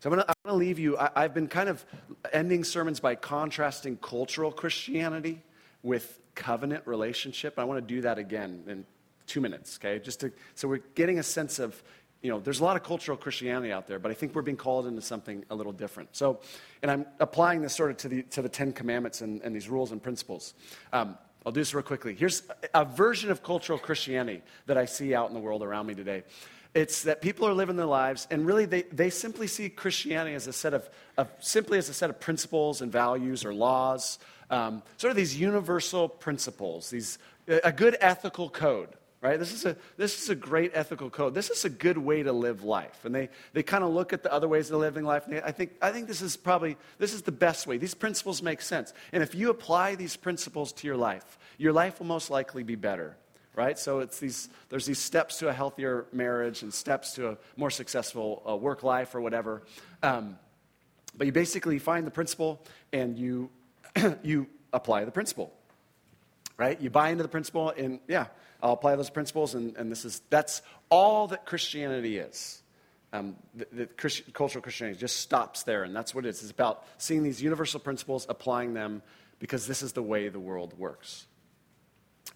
So 0.00 0.10
I'm 0.10 0.16
going 0.16 0.26
to 0.46 0.54
leave 0.54 0.78
you. 0.78 0.96
I, 0.96 1.10
I've 1.14 1.34
been 1.34 1.48
kind 1.48 1.68
of 1.68 1.84
ending 2.32 2.64
sermons 2.64 2.98
by 2.98 3.14
contrasting 3.14 3.98
cultural 3.98 4.50
Christianity 4.50 5.42
with 5.82 6.18
covenant 6.34 6.86
relationship. 6.86 7.58
I 7.58 7.64
want 7.64 7.86
to 7.86 7.94
do 7.94 8.00
that 8.00 8.18
again 8.18 8.64
in 8.68 8.86
two 9.26 9.42
minutes, 9.42 9.78
okay? 9.78 9.98
Just 9.98 10.20
to, 10.20 10.32
so 10.54 10.66
we're 10.66 10.82
getting 10.94 11.18
a 11.18 11.22
sense 11.22 11.58
of, 11.58 11.82
you 12.22 12.30
know, 12.30 12.40
there's 12.40 12.60
a 12.60 12.64
lot 12.64 12.76
of 12.76 12.82
cultural 12.82 13.18
Christianity 13.18 13.70
out 13.70 13.86
there, 13.86 13.98
but 13.98 14.10
I 14.10 14.14
think 14.14 14.34
we're 14.34 14.40
being 14.40 14.56
called 14.56 14.86
into 14.86 15.02
something 15.02 15.44
a 15.50 15.54
little 15.54 15.72
different. 15.72 16.16
So, 16.16 16.40
and 16.80 16.90
I'm 16.90 17.04
applying 17.20 17.60
this 17.60 17.74
sort 17.74 17.90
of 17.90 17.98
to 17.98 18.08
the, 18.08 18.22
to 18.22 18.40
the 18.40 18.48
Ten 18.48 18.72
Commandments 18.72 19.20
and, 19.20 19.42
and 19.42 19.54
these 19.54 19.68
rules 19.68 19.92
and 19.92 20.02
principles. 20.02 20.54
Um, 20.90 21.18
I'll 21.44 21.52
do 21.52 21.60
this 21.60 21.74
real 21.74 21.82
quickly. 21.82 22.14
Here's 22.14 22.42
a 22.72 22.84
version 22.84 23.30
of 23.30 23.42
cultural 23.42 23.78
Christianity 23.78 24.42
that 24.66 24.78
I 24.78 24.86
see 24.86 25.14
out 25.14 25.28
in 25.28 25.34
the 25.34 25.40
world 25.40 25.62
around 25.62 25.86
me 25.86 25.94
today. 25.94 26.22
It's 26.74 27.02
that 27.02 27.22
people 27.22 27.46
are 27.46 27.52
living 27.52 27.76
their 27.76 27.86
lives, 27.86 28.26
and 28.30 28.46
really 28.46 28.64
they, 28.64 28.82
they 28.82 29.10
simply 29.10 29.46
see 29.46 29.68
Christianity 29.68 30.34
as 30.34 30.48
a 30.48 30.52
set 30.52 30.74
of, 30.74 30.88
of 31.16 31.30
simply 31.38 31.78
as 31.78 31.88
a 31.88 31.94
set 31.94 32.10
of 32.10 32.18
principles 32.18 32.80
and 32.80 32.90
values 32.90 33.44
or 33.44 33.54
laws, 33.54 34.18
um, 34.50 34.82
sort 34.96 35.10
of 35.10 35.16
these 35.16 35.38
universal 35.38 36.08
principles, 36.08 36.90
these, 36.90 37.18
a 37.46 37.70
good 37.70 37.96
ethical 38.00 38.48
code, 38.48 38.88
right? 39.24 39.38
This 39.38 39.54
is 39.54 39.64
a, 39.64 39.74
this 39.96 40.22
is 40.22 40.28
a 40.28 40.34
great 40.34 40.72
ethical 40.74 41.08
code. 41.08 41.32
This 41.32 41.48
is 41.48 41.64
a 41.64 41.70
good 41.70 41.96
way 41.96 42.22
to 42.22 42.30
live 42.30 42.62
life. 42.62 43.06
And 43.06 43.14
they, 43.14 43.30
they 43.54 43.62
kind 43.62 43.82
of 43.82 43.90
look 43.90 44.12
at 44.12 44.22
the 44.22 44.30
other 44.30 44.46
ways 44.46 44.70
of 44.70 44.78
living 44.78 45.02
life. 45.02 45.24
They, 45.26 45.40
I, 45.40 45.50
think, 45.50 45.72
I 45.80 45.92
think 45.92 46.08
this 46.08 46.20
is 46.20 46.36
probably, 46.36 46.76
this 46.98 47.14
is 47.14 47.22
the 47.22 47.32
best 47.32 47.66
way. 47.66 47.78
These 47.78 47.94
principles 47.94 48.42
make 48.42 48.60
sense. 48.60 48.92
And 49.12 49.22
if 49.22 49.34
you 49.34 49.48
apply 49.48 49.94
these 49.94 50.14
principles 50.14 50.72
to 50.74 50.86
your 50.86 50.98
life, 50.98 51.38
your 51.56 51.72
life 51.72 52.00
will 52.00 52.06
most 52.06 52.28
likely 52.28 52.64
be 52.64 52.74
better, 52.74 53.16
right? 53.56 53.78
So 53.78 54.00
it's 54.00 54.20
these, 54.20 54.50
there's 54.68 54.84
these 54.84 54.98
steps 54.98 55.38
to 55.38 55.48
a 55.48 55.54
healthier 55.54 56.04
marriage 56.12 56.62
and 56.62 56.72
steps 56.72 57.14
to 57.14 57.30
a 57.30 57.38
more 57.56 57.70
successful 57.70 58.42
uh, 58.46 58.54
work 58.54 58.82
life 58.82 59.14
or 59.14 59.22
whatever. 59.22 59.62
Um, 60.02 60.38
but 61.16 61.26
you 61.26 61.32
basically 61.32 61.78
find 61.78 62.06
the 62.06 62.10
principle 62.10 62.60
and 62.92 63.18
you, 63.18 63.48
you 64.22 64.48
apply 64.74 65.06
the 65.06 65.12
principle, 65.12 65.50
right? 66.56 66.80
You 66.80 66.90
buy 66.90 67.10
into 67.10 67.22
the 67.22 67.28
principle 67.28 67.70
and 67.70 68.00
yeah, 68.08 68.26
I'll 68.62 68.72
apply 68.72 68.96
those 68.96 69.10
principles, 69.10 69.54
and, 69.54 69.76
and 69.76 69.92
this 69.92 70.06
is, 70.06 70.22
that's 70.30 70.62
all 70.88 71.28
that 71.28 71.44
Christianity 71.44 72.16
is. 72.16 72.62
Um, 73.12 73.36
the, 73.54 73.66
the 73.70 73.86
Christ, 73.86 74.32
cultural 74.32 74.62
Christianity 74.62 74.98
just 74.98 75.18
stops 75.18 75.64
there, 75.64 75.84
and 75.84 75.94
that's 75.94 76.14
what 76.14 76.24
it 76.24 76.30
is. 76.30 76.42
It's 76.42 76.50
about 76.50 76.84
seeing 76.96 77.22
these 77.22 77.42
universal 77.42 77.78
principles, 77.78 78.26
applying 78.28 78.72
them, 78.72 79.02
because 79.38 79.66
this 79.66 79.82
is 79.82 79.92
the 79.92 80.02
way 80.02 80.28
the 80.30 80.40
world 80.40 80.76
works. 80.78 81.26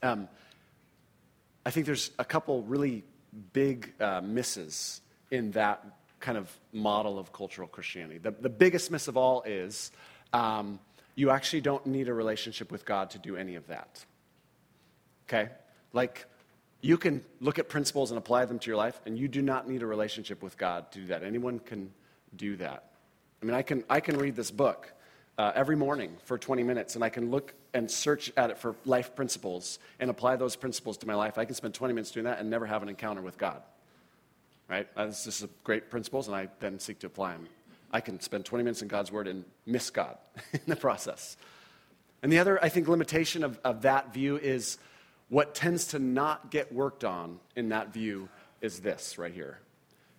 Um, 0.02 0.28
I 1.64 1.70
think 1.70 1.86
there's 1.86 2.10
a 2.18 2.24
couple 2.24 2.62
really 2.62 3.04
big 3.54 3.92
uh, 3.98 4.20
misses 4.20 5.00
in 5.30 5.52
that 5.52 5.84
kind 6.20 6.36
of 6.36 6.54
model 6.72 7.18
of 7.18 7.32
cultural 7.32 7.68
Christianity. 7.68 8.18
The, 8.18 8.32
the 8.32 8.50
biggest 8.50 8.90
miss 8.90 9.08
of 9.08 9.16
all 9.16 9.42
is 9.42 9.90
um, 10.32 10.78
you 11.18 11.30
actually 11.30 11.60
don't 11.60 11.84
need 11.84 12.08
a 12.08 12.14
relationship 12.14 12.70
with 12.70 12.84
God 12.84 13.10
to 13.10 13.18
do 13.18 13.34
any 13.36 13.56
of 13.56 13.66
that. 13.66 14.04
Okay? 15.26 15.50
Like, 15.92 16.26
you 16.80 16.96
can 16.96 17.24
look 17.40 17.58
at 17.58 17.68
principles 17.68 18.12
and 18.12 18.18
apply 18.18 18.44
them 18.44 18.60
to 18.60 18.66
your 18.68 18.76
life, 18.76 19.00
and 19.04 19.18
you 19.18 19.26
do 19.26 19.42
not 19.42 19.68
need 19.68 19.82
a 19.82 19.86
relationship 19.86 20.44
with 20.44 20.56
God 20.56 20.92
to 20.92 21.00
do 21.00 21.06
that. 21.06 21.24
Anyone 21.24 21.58
can 21.58 21.92
do 22.36 22.54
that. 22.58 22.92
I 23.42 23.46
mean, 23.46 23.56
I 23.56 23.62
can, 23.62 23.82
I 23.90 23.98
can 23.98 24.16
read 24.16 24.36
this 24.36 24.52
book 24.52 24.92
uh, 25.38 25.50
every 25.56 25.74
morning 25.74 26.16
for 26.22 26.38
20 26.38 26.62
minutes, 26.62 26.94
and 26.94 27.02
I 27.02 27.08
can 27.08 27.32
look 27.32 27.52
and 27.74 27.90
search 27.90 28.30
at 28.36 28.50
it 28.50 28.58
for 28.58 28.76
life 28.84 29.16
principles 29.16 29.80
and 29.98 30.10
apply 30.10 30.36
those 30.36 30.54
principles 30.54 30.98
to 30.98 31.06
my 31.08 31.16
life. 31.16 31.36
I 31.36 31.46
can 31.46 31.56
spend 31.56 31.74
20 31.74 31.94
minutes 31.94 32.12
doing 32.12 32.26
that 32.26 32.38
and 32.38 32.48
never 32.48 32.64
have 32.64 32.84
an 32.84 32.88
encounter 32.88 33.22
with 33.22 33.38
God. 33.38 33.60
Right? 34.68 34.86
That's 34.94 35.24
just 35.24 35.44
great 35.64 35.90
principles, 35.90 36.28
and 36.28 36.36
I 36.36 36.48
then 36.60 36.78
seek 36.78 37.00
to 37.00 37.08
apply 37.08 37.32
them. 37.32 37.48
I 37.90 38.00
can 38.00 38.20
spend 38.20 38.44
20 38.44 38.64
minutes 38.64 38.82
in 38.82 38.88
God's 38.88 39.10
Word 39.10 39.28
and 39.28 39.44
miss 39.66 39.90
God 39.90 40.18
in 40.52 40.60
the 40.66 40.76
process. 40.76 41.36
And 42.22 42.32
the 42.32 42.38
other, 42.38 42.62
I 42.62 42.68
think, 42.68 42.88
limitation 42.88 43.44
of, 43.44 43.58
of 43.64 43.82
that 43.82 44.12
view 44.12 44.36
is 44.36 44.78
what 45.28 45.54
tends 45.54 45.88
to 45.88 45.98
not 45.98 46.50
get 46.50 46.72
worked 46.72 47.04
on 47.04 47.38
in 47.54 47.68
that 47.68 47.92
view 47.92 48.28
is 48.60 48.80
this 48.80 49.18
right 49.18 49.32
here 49.32 49.58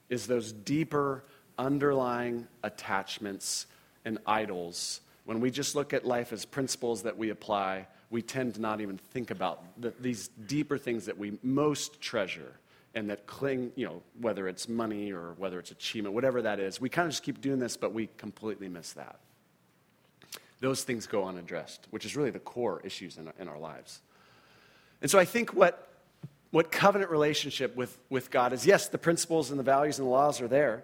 is 0.10 0.26
those 0.26 0.52
deeper 0.52 1.24
underlying 1.58 2.48
attachments 2.64 3.68
and 4.06 4.18
idols. 4.26 5.02
When 5.26 5.40
we 5.40 5.52
just 5.52 5.76
look 5.76 5.94
at 5.94 6.04
life 6.04 6.34
as 6.34 6.46
principles 6.46 7.04
that 7.04 7.18
we 7.18 7.30
apply, 7.30 7.86
we 8.10 8.24
tend 8.24 8.56
to 8.56 8.62
not 8.62 8.82
even 8.82 8.98
think 8.98 9.30
about 9.30 9.64
the, 9.80 9.94
these 10.00 10.30
deeper 10.48 10.78
things 10.78 11.06
that 11.06 11.18
we 11.18 11.38
most 11.44 12.02
treasure 12.02 12.54
and 12.96 13.10
that 13.10 13.28
cling, 13.28 13.72
you 13.76 13.86
know, 13.86 14.02
whether 14.20 14.48
it's 14.48 14.68
money 14.68 15.12
or 15.12 15.34
whether 15.38 15.60
it's 15.60 15.72
achievement, 15.72 16.16
whatever 16.16 16.42
that 16.42 16.60
is. 16.60 16.82
We 16.82 16.90
kind 16.90 17.06
of 17.06 17.12
just 17.12 17.24
keep 17.24 17.40
doing 17.42 17.60
this, 17.60 17.78
but 17.78 17.94
we 17.94 18.10
completely 18.18 18.68
miss 18.68 18.94
that. 18.94 19.20
Those 20.60 20.84
things 20.84 21.08
go 21.08 21.26
unaddressed, 21.26 21.88
which 21.92 22.06
is 22.06 22.16
really 22.16 22.32
the 22.32 22.40
core 22.40 22.82
issues 22.84 23.18
in, 23.18 23.32
in 23.40 23.48
our 23.48 23.60
lives. 23.60 24.02
And 25.02 25.10
so 25.10 25.20
I 25.20 25.26
think 25.26 25.54
what, 25.54 25.88
what 26.52 26.72
covenant 26.72 27.12
relationship 27.12 27.76
with, 27.76 27.98
with 28.10 28.32
God 28.32 28.54
is 28.54 28.66
yes, 28.66 28.88
the 28.88 28.98
principles 28.98 29.52
and 29.52 29.60
the 29.60 29.64
values 29.64 30.00
and 30.00 30.08
the 30.08 30.12
laws 30.12 30.42
are 30.42 30.48
there, 30.48 30.84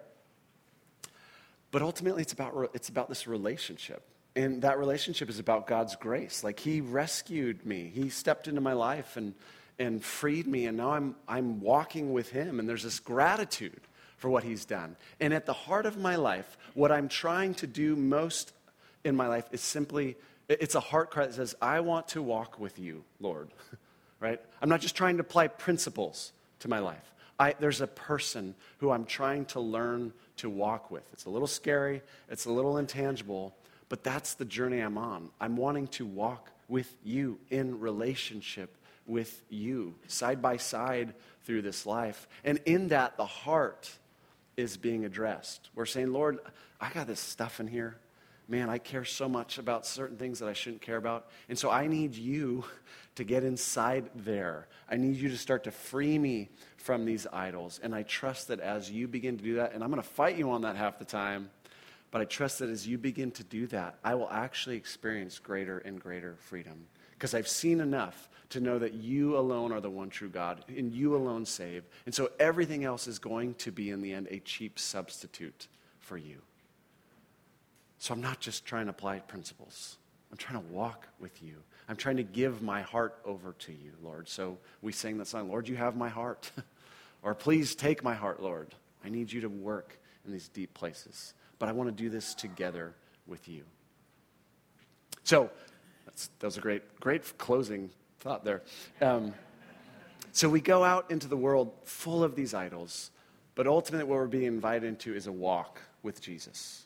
but 1.72 1.82
ultimately 1.82 2.22
it's 2.22 2.34
about, 2.34 2.72
it's 2.74 2.88
about 2.88 3.10
this 3.10 3.28
relationship. 3.28 4.04
And 4.38 4.62
that 4.62 4.78
relationship 4.78 5.30
is 5.30 5.40
about 5.40 5.66
God's 5.66 5.96
grace. 5.96 6.44
Like 6.44 6.60
He 6.60 6.82
rescued 6.82 7.66
me, 7.66 7.92
He 7.94 8.10
stepped 8.10 8.48
into 8.48 8.62
my 8.62 8.74
life 8.74 9.18
and, 9.18 9.34
and 9.78 10.04
freed 10.04 10.48
me, 10.48 10.66
and 10.66 10.78
now 10.78 10.92
I'm, 10.92 11.16
I'm 11.28 11.62
walking 11.62 12.14
with 12.14 12.30
Him, 12.30 12.60
and 12.60 12.68
there's 12.68 12.84
this 12.84 13.00
gratitude 13.00 13.82
for 14.18 14.30
what 14.30 14.44
He's 14.44 14.66
done. 14.66 14.96
And 15.20 15.34
at 15.34 15.46
the 15.46 15.54
heart 15.54 15.86
of 15.86 15.98
my 15.98 16.16
life, 16.16 16.58
what 16.74 16.92
I'm 16.92 17.10
trying 17.10 17.54
to 17.56 17.68
do 17.68 17.96
most 17.96 18.54
in 19.04 19.16
my 19.16 19.28
life 19.28 19.46
is 19.52 19.62
simply 19.62 20.16
it's 20.48 20.76
a 20.76 20.80
heart 20.80 21.10
cry 21.10 21.26
that 21.26 21.34
says, 21.34 21.56
I 21.62 21.80
want 21.80 22.10
to 22.10 22.22
walk 22.22 22.60
with 22.60 22.78
you, 22.78 23.04
Lord. 23.20 23.50
right? 24.20 24.40
I'm 24.62 24.70
not 24.70 24.82
just 24.82 24.96
trying 24.96 25.18
to 25.18 25.22
apply 25.22 25.48
principles 25.48 26.32
to 26.60 26.68
my 26.68 26.80
life. 26.80 27.14
I, 27.40 27.56
there's 27.60 27.82
a 27.82 27.88
person 27.88 28.56
who 28.78 28.92
I'm 28.92 29.06
trying 29.06 29.46
to 29.46 29.60
learn 29.60 30.14
to 30.38 30.50
walk 30.50 30.90
with. 30.90 31.04
It's 31.14 31.26
a 31.26 31.30
little 31.30 31.48
scary, 31.48 32.02
it's 32.30 32.46
a 32.46 32.52
little 32.52 32.78
intangible, 32.78 33.54
but 33.90 34.04
that's 34.04 34.36
the 34.36 34.46
journey 34.46 34.80
I'm 34.80 34.98
on. 34.98 35.30
I'm 35.40 35.58
wanting 35.58 35.88
to 35.90 36.06
walk 36.06 36.50
with 36.68 36.96
you 37.04 37.40
in 37.50 37.80
relationship 37.80 38.76
with 39.06 39.42
you, 39.50 39.96
side 40.08 40.42
by 40.42 40.58
side 40.58 41.14
through 41.44 41.62
this 41.62 41.86
life. 41.86 42.28
And 42.44 42.60
in 42.66 42.90
that, 42.90 43.18
the 43.18 43.26
heart 43.26 43.92
is 44.58 44.78
being 44.78 45.06
addressed. 45.06 45.70
We're 45.76 45.86
saying, 45.86 46.12
Lord, 46.12 46.40
I 46.80 46.90
got 46.90 47.08
this 47.08 47.20
stuff 47.20 47.60
in 47.60 47.68
here. 47.68 47.98
Man, 48.48 48.70
I 48.70 48.78
care 48.78 49.06
so 49.06 49.28
much 49.28 49.58
about 49.58 49.86
certain 49.86 50.18
things 50.18 50.40
that 50.40 50.48
I 50.48 50.54
shouldn't 50.54 50.82
care 50.82 50.98
about. 50.98 51.28
And 51.50 51.58
so 51.58 51.72
I 51.72 51.88
need 51.88 52.16
you 52.16 52.64
to 53.16 53.24
get 53.24 53.44
inside 53.44 54.10
there. 54.14 54.68
I 54.90 54.98
need 54.98 55.16
you 55.16 55.30
to 55.30 55.38
start 55.38 55.64
to 55.64 55.72
free 55.72 56.20
me 56.20 56.50
from 56.78 57.06
these 57.06 57.26
idols. 57.34 57.80
And 57.82 57.96
I 57.96 58.04
trust 58.04 58.50
that 58.50 58.60
as 58.60 58.92
you 58.92 59.08
begin 59.08 59.38
to 59.38 59.44
do 59.44 59.56
that, 59.56 59.74
and 59.74 59.84
I'm 59.84 59.90
going 59.90 60.02
to 60.02 60.08
fight 60.08 60.38
you 60.38 60.52
on 60.52 60.62
that 60.62 60.76
half 60.76 61.00
the 61.00 61.06
time, 61.06 61.50
but 62.16 62.22
I 62.22 62.26
trust 62.26 62.60
that 62.60 62.70
as 62.70 62.88
you 62.88 62.98
begin 62.98 63.32
to 63.32 63.44
do 63.44 63.68
that, 63.68 64.00
I 64.02 64.16
will 64.16 64.30
actually 64.30 64.78
experience 64.78 65.38
greater 65.38 65.80
and 65.80 66.00
greater 66.00 66.38
freedom. 66.38 66.86
Because 67.12 67.34
I've 67.34 67.46
seen 67.46 67.82
enough 67.82 68.30
to 68.52 68.62
know 68.62 68.80
that 68.80 68.94
you 68.94 69.38
alone 69.38 69.74
are 69.74 69.82
the 69.82 69.90
one 69.90 70.10
true 70.10 70.30
God, 70.30 70.64
and 70.70 70.94
you 70.94 71.14
alone 71.18 71.46
save. 71.46 71.84
And 72.06 72.16
so 72.16 72.32
everything 72.40 72.86
else 72.86 73.10
is 73.10 73.20
going 73.20 73.56
to 73.56 73.70
be, 73.70 73.90
in 73.90 74.02
the 74.02 74.14
end, 74.14 74.30
a 74.32 74.40
cheap 74.40 74.80
substitute 74.80 75.68
for 76.00 76.16
you. 76.16 76.38
So 77.98 78.14
I'm 78.14 78.22
not 78.22 78.40
just 78.40 78.64
trying 78.64 78.86
to 78.86 78.92
apply 78.92 79.20
principles, 79.20 79.98
I'm 80.32 80.38
trying 80.38 80.62
to 80.62 80.74
walk 80.74 81.10
with 81.20 81.44
you. 81.44 81.58
I'm 81.90 81.98
trying 81.98 82.16
to 82.16 82.24
give 82.24 82.62
my 82.62 82.82
heart 82.82 83.20
over 83.26 83.58
to 83.60 83.74
you, 83.74 83.92
Lord. 84.02 84.30
So 84.30 84.58
we 84.82 84.94
sing 84.94 85.18
that 85.18 85.28
song, 85.28 85.50
Lord, 85.50 85.68
you 85.68 85.76
have 85.76 85.98
my 85.98 86.08
heart. 86.08 86.50
or 87.24 87.36
please 87.36 87.76
take 87.76 88.06
my 88.06 88.14
heart, 88.14 88.42
Lord. 88.42 88.74
I 89.04 89.10
need 89.10 89.34
you 89.34 89.42
to 89.42 89.50
work 89.50 90.00
in 90.26 90.32
these 90.32 90.48
deep 90.48 90.74
places. 90.74 91.34
But 91.60 91.70
I 91.70 91.72
want 91.72 91.90
to 91.90 92.04
do 92.04 92.10
this 92.10 92.34
together 92.34 92.94
with 93.28 93.48
you. 93.48 93.64
So 95.24 95.50
that 96.40 96.46
was 96.46 96.58
a 96.58 96.62
great, 96.62 97.00
great 97.00 97.38
closing 97.38 97.90
thought 98.20 98.44
there. 98.44 98.62
Um, 99.02 99.34
so 100.32 100.50
we 100.50 100.60
go 100.60 100.84
out 100.84 101.10
into 101.12 101.28
the 101.28 101.38
world 101.38 101.72
full 101.84 102.24
of 102.24 102.36
these 102.36 102.54
idols, 102.54 103.12
but 103.56 103.68
ultimately 103.68 104.06
what 104.06 104.18
we're 104.18 104.28
being 104.28 104.44
invited 104.44 104.88
into 104.88 105.16
is 105.16 105.28
a 105.28 105.32
walk 105.32 105.82
with 106.04 106.22
Jesus. 106.22 106.86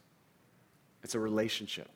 It's 1.03 1.15
a 1.15 1.19
relationship. 1.19 1.89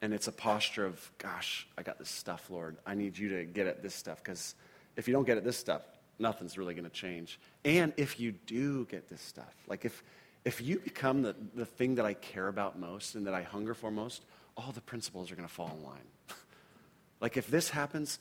And 0.00 0.14
it's 0.14 0.28
a 0.28 0.32
posture 0.32 0.86
of, 0.86 1.10
gosh, 1.18 1.66
I 1.76 1.82
got 1.82 1.98
this 1.98 2.08
stuff, 2.08 2.50
Lord. 2.50 2.76
I 2.86 2.94
need 2.94 3.18
you 3.18 3.28
to 3.30 3.44
get 3.44 3.66
at 3.66 3.82
this 3.82 3.94
stuff 3.94 4.22
because 4.22 4.54
if 4.96 5.08
you 5.08 5.12
don't 5.12 5.26
get 5.26 5.36
at 5.36 5.44
this 5.44 5.56
stuff, 5.56 5.82
nothing's 6.18 6.56
really 6.56 6.74
going 6.74 6.84
to 6.84 6.90
change. 6.90 7.40
And 7.64 7.92
if 7.96 8.20
you 8.20 8.32
do 8.32 8.86
get 8.86 9.08
this 9.08 9.20
stuff, 9.20 9.54
like 9.66 9.84
if, 9.84 10.04
if 10.44 10.60
you 10.60 10.78
become 10.78 11.22
the, 11.22 11.34
the 11.54 11.66
thing 11.66 11.96
that 11.96 12.06
I 12.06 12.14
care 12.14 12.48
about 12.48 12.78
most 12.78 13.14
and 13.14 13.26
that 13.26 13.34
I 13.34 13.42
hunger 13.42 13.74
for 13.74 13.90
most, 13.90 14.22
all 14.56 14.72
the 14.72 14.80
principles 14.80 15.30
are 15.30 15.36
going 15.36 15.46
to 15.46 15.54
fall 15.54 15.76
in 15.78 15.84
line. 15.84 15.98
like 17.20 17.36
if 17.36 17.46
this 17.48 17.70
happens, 17.70 18.18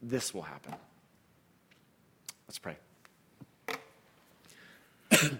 this 0.00 0.32
will 0.32 0.42
happen. 0.42 0.74
Let's 2.46 2.58
pray. 2.58 2.76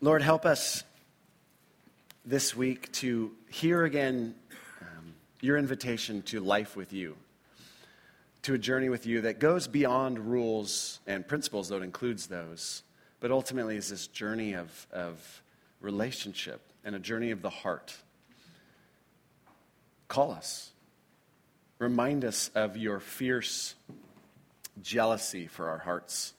Lord, 0.00 0.22
help 0.22 0.46
us 0.46 0.84
this 2.24 2.54
week 2.54 2.92
to 2.92 3.32
hear 3.48 3.84
again 3.84 4.34
um, 4.80 5.14
your 5.40 5.56
invitation 5.56 6.22
to 6.22 6.40
life 6.40 6.76
with 6.76 6.92
you, 6.92 7.16
to 8.48 8.54
a 8.54 8.58
journey 8.58 8.88
with 8.88 9.04
you 9.04 9.20
that 9.20 9.38
goes 9.38 9.68
beyond 9.68 10.18
rules 10.18 11.00
and 11.06 11.28
principles, 11.28 11.68
though 11.68 11.76
it 11.76 11.82
includes 11.82 12.28
those, 12.28 12.82
but 13.20 13.30
ultimately 13.30 13.76
is 13.76 13.90
this 13.90 14.06
journey 14.06 14.54
of, 14.54 14.86
of 14.90 15.42
relationship 15.82 16.62
and 16.82 16.96
a 16.96 16.98
journey 16.98 17.30
of 17.30 17.42
the 17.42 17.50
heart. 17.50 17.94
Call 20.08 20.32
us. 20.32 20.70
Remind 21.78 22.24
us 22.24 22.50
of 22.54 22.78
your 22.78 23.00
fierce 23.00 23.74
jealousy 24.80 25.46
for 25.46 25.68
our 25.68 25.78
hearts 25.78 26.32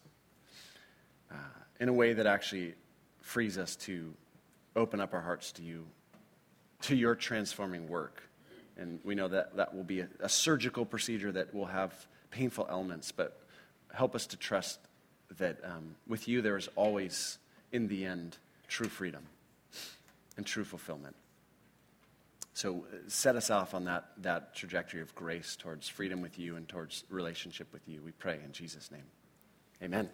uh, 1.31 1.35
in 1.79 1.89
a 1.89 1.93
way 1.93 2.13
that 2.13 2.25
actually 2.25 2.73
frees 3.21 3.55
us 3.59 3.75
to 3.75 4.11
open 4.75 4.99
up 4.99 5.13
our 5.13 5.21
hearts 5.21 5.51
to 5.51 5.61
you, 5.61 5.85
to 6.81 6.95
your 6.95 7.13
transforming 7.13 7.87
work 7.87 8.23
And 8.79 8.99
we 9.03 9.13
know 9.13 9.27
that 9.27 9.55
that 9.57 9.75
will 9.75 9.83
be 9.83 9.99
a, 10.01 10.07
a 10.21 10.29
surgical 10.29 10.85
procedure 10.85 11.31
that 11.31 11.53
will 11.53 11.65
have 11.65 11.93
painful 12.31 12.67
elements, 12.69 13.11
but 13.11 13.41
help 13.93 14.15
us 14.15 14.27
to 14.27 14.37
trust 14.37 14.79
that 15.37 15.57
um, 15.63 15.95
with 16.07 16.27
you 16.27 16.41
there 16.41 16.57
is 16.57 16.69
always, 16.75 17.37
in 17.71 17.87
the 17.87 18.05
end, 18.05 18.37
true 18.67 18.87
freedom 18.87 19.23
and 20.37 20.45
true 20.45 20.63
fulfillment. 20.63 21.15
So 22.53 22.85
uh, 22.91 22.97
set 23.07 23.35
us 23.35 23.49
off 23.49 23.73
on 23.73 23.85
that, 23.85 24.09
that 24.17 24.55
trajectory 24.55 25.01
of 25.01 25.13
grace 25.15 25.55
towards 25.55 25.87
freedom 25.87 26.21
with 26.21 26.39
you 26.39 26.55
and 26.55 26.67
towards 26.67 27.03
relationship 27.09 27.71
with 27.71 27.87
you. 27.87 28.01
We 28.03 28.11
pray 28.11 28.39
in 28.43 28.51
Jesus' 28.51 28.91
name. 28.91 29.05
Amen. 29.81 30.09